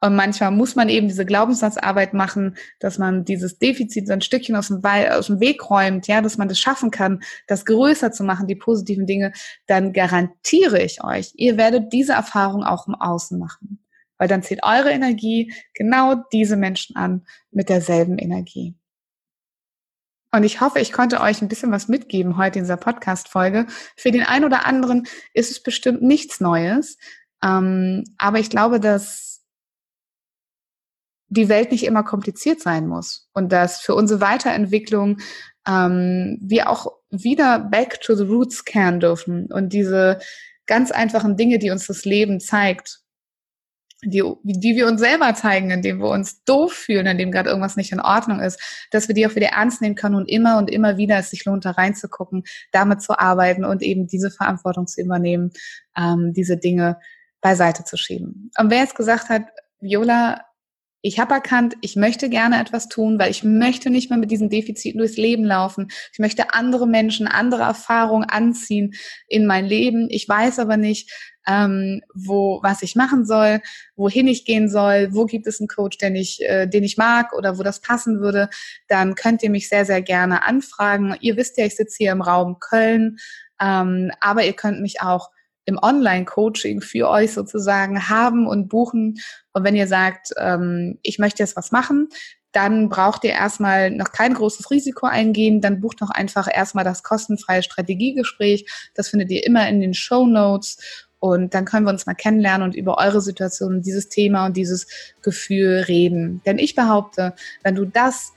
und 0.00 0.14
manchmal 0.14 0.50
muss 0.50 0.76
man 0.76 0.88
eben 0.88 1.08
diese 1.08 1.24
Glaubenssatzarbeit 1.24 2.12
machen, 2.12 2.56
dass 2.80 2.98
man 2.98 3.24
dieses 3.24 3.58
Defizit 3.58 4.06
so 4.06 4.12
ein 4.12 4.20
Stückchen 4.20 4.54
aus 4.54 4.68
dem, 4.68 4.84
aus 4.84 5.26
dem 5.26 5.40
Weg 5.40 5.70
räumt, 5.70 6.06
ja, 6.06 6.20
dass 6.20 6.36
man 6.36 6.48
das 6.48 6.58
schaffen 6.58 6.90
kann, 6.90 7.22
das 7.46 7.64
größer 7.64 8.12
zu 8.12 8.22
machen, 8.22 8.46
die 8.46 8.56
positiven 8.56 9.06
Dinge, 9.06 9.32
dann 9.66 9.92
garantiere 9.94 10.82
ich 10.82 11.02
euch, 11.02 11.32
ihr 11.34 11.56
werdet 11.56 11.92
diese 11.92 12.12
Erfahrung 12.12 12.62
auch 12.62 12.86
im 12.86 12.94
Außen 12.94 13.38
machen. 13.38 13.82
Weil 14.18 14.28
dann 14.28 14.42
zieht 14.42 14.64
eure 14.64 14.90
Energie 14.90 15.52
genau 15.74 16.14
diese 16.32 16.56
Menschen 16.56 16.96
an 16.96 17.26
mit 17.50 17.68
derselben 17.68 18.18
Energie. 18.18 18.74
Und 20.32 20.44
ich 20.44 20.60
hoffe, 20.60 20.80
ich 20.80 20.92
konnte 20.92 21.20
euch 21.20 21.40
ein 21.40 21.48
bisschen 21.48 21.70
was 21.72 21.88
mitgeben 21.88 22.36
heute 22.36 22.58
in 22.58 22.64
dieser 22.64 22.76
Podcast-Folge. 22.76 23.66
Für 23.96 24.10
den 24.10 24.22
einen 24.22 24.44
oder 24.44 24.66
anderen 24.66 25.06
ist 25.32 25.50
es 25.50 25.62
bestimmt 25.62 26.02
nichts 26.02 26.40
Neues. 26.40 26.98
Ähm, 27.42 28.04
aber 28.18 28.38
ich 28.38 28.50
glaube, 28.50 28.80
dass 28.80 29.35
die 31.28 31.48
Welt 31.48 31.72
nicht 31.72 31.84
immer 31.84 32.02
kompliziert 32.02 32.60
sein 32.60 32.86
muss 32.86 33.28
und 33.32 33.52
dass 33.52 33.80
für 33.80 33.94
unsere 33.94 34.20
Weiterentwicklung 34.20 35.18
ähm, 35.66 36.38
wir 36.40 36.70
auch 36.70 36.92
wieder 37.10 37.58
back 37.58 38.00
to 38.00 38.14
the 38.14 38.24
roots 38.24 38.64
kehren 38.64 39.00
dürfen 39.00 39.46
und 39.52 39.72
diese 39.72 40.18
ganz 40.66 40.90
einfachen 40.90 41.36
Dinge, 41.36 41.58
die 41.58 41.70
uns 41.70 41.86
das 41.86 42.04
Leben 42.04 42.40
zeigt, 42.40 43.00
die, 44.04 44.22
die 44.44 44.76
wir 44.76 44.86
uns 44.86 45.00
selber 45.00 45.34
zeigen, 45.34 45.70
indem 45.70 45.98
wir 46.00 46.10
uns 46.10 46.44
doof 46.44 46.72
fühlen, 46.72 47.06
indem 47.06 47.32
gerade 47.32 47.48
irgendwas 47.48 47.76
nicht 47.76 47.92
in 47.92 48.00
Ordnung 48.00 48.40
ist, 48.40 48.60
dass 48.90 49.08
wir 49.08 49.14
die 49.14 49.26
auch 49.26 49.34
wieder 49.34 49.48
ernst 49.48 49.80
nehmen 49.80 49.94
können 49.94 50.16
und 50.16 50.28
immer 50.28 50.58
und 50.58 50.70
immer 50.70 50.96
wieder 50.96 51.18
es 51.18 51.30
sich 51.30 51.44
lohnt, 51.44 51.64
da 51.64 51.72
reinzugucken, 51.72 52.44
damit 52.72 53.00
zu 53.02 53.18
arbeiten 53.18 53.64
und 53.64 53.82
eben 53.82 54.06
diese 54.06 54.30
Verantwortung 54.30 54.86
zu 54.86 55.00
übernehmen, 55.00 55.50
ähm, 55.96 56.32
diese 56.34 56.56
Dinge 56.56 56.98
beiseite 57.40 57.84
zu 57.84 57.96
schieben. 57.96 58.50
Und 58.58 58.70
wer 58.70 58.80
jetzt 58.80 58.96
gesagt 58.96 59.28
hat, 59.28 59.42
Viola, 59.80 60.42
ich 61.06 61.20
habe 61.20 61.34
erkannt, 61.34 61.76
ich 61.82 61.94
möchte 61.94 62.28
gerne 62.28 62.60
etwas 62.60 62.88
tun, 62.88 63.16
weil 63.20 63.30
ich 63.30 63.44
möchte 63.44 63.90
nicht 63.90 64.10
mehr 64.10 64.18
mit 64.18 64.32
diesen 64.32 64.50
Defiziten 64.50 64.98
durchs 64.98 65.16
Leben 65.16 65.44
laufen. 65.44 65.86
Ich 66.12 66.18
möchte 66.18 66.52
andere 66.52 66.88
Menschen, 66.88 67.28
andere 67.28 67.62
Erfahrungen 67.62 68.28
anziehen 68.28 68.92
in 69.28 69.46
mein 69.46 69.66
Leben. 69.66 70.08
Ich 70.10 70.28
weiß 70.28 70.58
aber 70.58 70.76
nicht, 70.76 71.12
ähm, 71.46 72.00
wo 72.12 72.58
was 72.64 72.82
ich 72.82 72.96
machen 72.96 73.24
soll, 73.24 73.60
wohin 73.94 74.26
ich 74.26 74.44
gehen 74.44 74.68
soll, 74.68 75.10
wo 75.12 75.26
gibt 75.26 75.46
es 75.46 75.60
einen 75.60 75.68
Coach, 75.68 75.96
den 75.98 76.16
ich, 76.16 76.42
äh, 76.42 76.66
den 76.66 76.82
ich 76.82 76.96
mag 76.96 77.32
oder 77.34 77.56
wo 77.56 77.62
das 77.62 77.80
passen 77.80 78.18
würde. 78.20 78.48
Dann 78.88 79.14
könnt 79.14 79.44
ihr 79.44 79.50
mich 79.50 79.68
sehr, 79.68 79.84
sehr 79.84 80.02
gerne 80.02 80.44
anfragen. 80.44 81.14
Ihr 81.20 81.36
wisst 81.36 81.56
ja, 81.56 81.66
ich 81.66 81.76
sitze 81.76 81.98
hier 81.98 82.10
im 82.10 82.20
Raum 82.20 82.58
Köln, 82.58 83.18
ähm, 83.60 84.10
aber 84.20 84.44
ihr 84.44 84.54
könnt 84.54 84.80
mich 84.80 85.02
auch 85.02 85.30
im 85.66 85.78
Online-Coaching 85.80 86.80
für 86.80 87.08
euch 87.08 87.32
sozusagen 87.32 88.08
haben 88.08 88.46
und 88.46 88.68
buchen. 88.68 89.16
Und 89.52 89.64
wenn 89.64 89.76
ihr 89.76 89.86
sagt, 89.86 90.30
ähm, 90.38 90.98
ich 91.02 91.18
möchte 91.18 91.42
jetzt 91.42 91.56
was 91.56 91.72
machen, 91.72 92.08
dann 92.52 92.88
braucht 92.88 93.24
ihr 93.24 93.32
erstmal 93.32 93.90
noch 93.90 94.12
kein 94.12 94.32
großes 94.32 94.70
Risiko 94.70 95.06
eingehen. 95.06 95.60
Dann 95.60 95.80
bucht 95.80 96.00
doch 96.00 96.08
einfach 96.08 96.48
erstmal 96.50 96.84
das 96.84 97.02
kostenfreie 97.02 97.62
Strategiegespräch. 97.62 98.66
Das 98.94 99.08
findet 99.08 99.30
ihr 99.30 99.44
immer 99.44 99.68
in 99.68 99.80
den 99.80 99.92
Show 99.92 100.26
Notes. 100.26 100.78
Und 101.18 101.52
dann 101.54 101.64
können 101.64 101.84
wir 101.84 101.90
uns 101.90 102.06
mal 102.06 102.14
kennenlernen 102.14 102.66
und 102.66 102.74
über 102.74 102.98
eure 102.98 103.20
Situation, 103.20 103.82
dieses 103.82 104.08
Thema 104.08 104.46
und 104.46 104.56
dieses 104.56 104.86
Gefühl 105.22 105.84
reden. 105.88 106.40
Denn 106.46 106.58
ich 106.58 106.74
behaupte, 106.74 107.34
wenn 107.62 107.74
du 107.74 107.84
das 107.84 108.32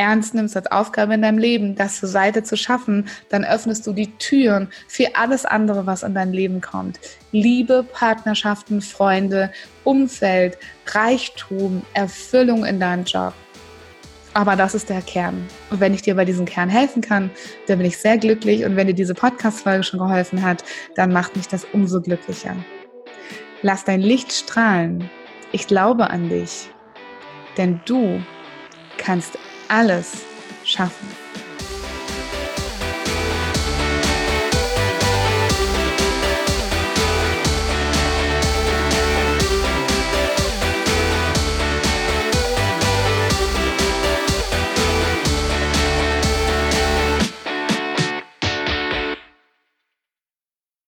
ernst 0.00 0.32
nimmst 0.34 0.56
als 0.56 0.66
Aufgabe 0.72 1.12
in 1.12 1.20
deinem 1.20 1.36
Leben, 1.36 1.74
das 1.74 2.00
zur 2.00 2.08
Seite 2.08 2.42
zu 2.42 2.56
schaffen, 2.56 3.06
dann 3.28 3.44
öffnest 3.44 3.86
du 3.86 3.92
die 3.92 4.10
Türen 4.16 4.68
für 4.88 5.14
alles 5.14 5.44
andere, 5.44 5.84
was 5.84 6.02
in 6.02 6.14
dein 6.14 6.32
Leben 6.32 6.62
kommt. 6.62 6.98
Liebe, 7.32 7.84
Partnerschaften, 7.92 8.80
Freunde, 8.80 9.52
Umfeld, 9.84 10.56
Reichtum, 10.86 11.82
Erfüllung 11.92 12.64
in 12.64 12.80
deinem 12.80 13.04
Job. 13.04 13.34
Aber 14.32 14.56
das 14.56 14.74
ist 14.74 14.88
der 14.88 15.02
Kern. 15.02 15.46
Und 15.68 15.80
wenn 15.80 15.92
ich 15.92 16.00
dir 16.00 16.14
bei 16.14 16.24
diesem 16.24 16.46
Kern 16.46 16.70
helfen 16.70 17.02
kann, 17.02 17.30
dann 17.66 17.76
bin 17.76 17.86
ich 17.86 17.98
sehr 17.98 18.16
glücklich. 18.16 18.64
Und 18.64 18.76
wenn 18.76 18.86
dir 18.86 18.94
diese 18.94 19.14
Podcast-Folge 19.14 19.82
schon 19.82 20.00
geholfen 20.00 20.40
hat, 20.42 20.64
dann 20.94 21.12
macht 21.12 21.36
mich 21.36 21.46
das 21.46 21.66
umso 21.74 22.00
glücklicher. 22.00 22.56
Lass 23.60 23.84
dein 23.84 24.00
Licht 24.00 24.32
strahlen. 24.32 25.10
Ich 25.52 25.66
glaube 25.66 26.08
an 26.08 26.30
dich. 26.30 26.70
Denn 27.58 27.80
du 27.84 28.22
kannst 28.96 29.36
alles 29.70 30.24
schaffen. 30.64 31.19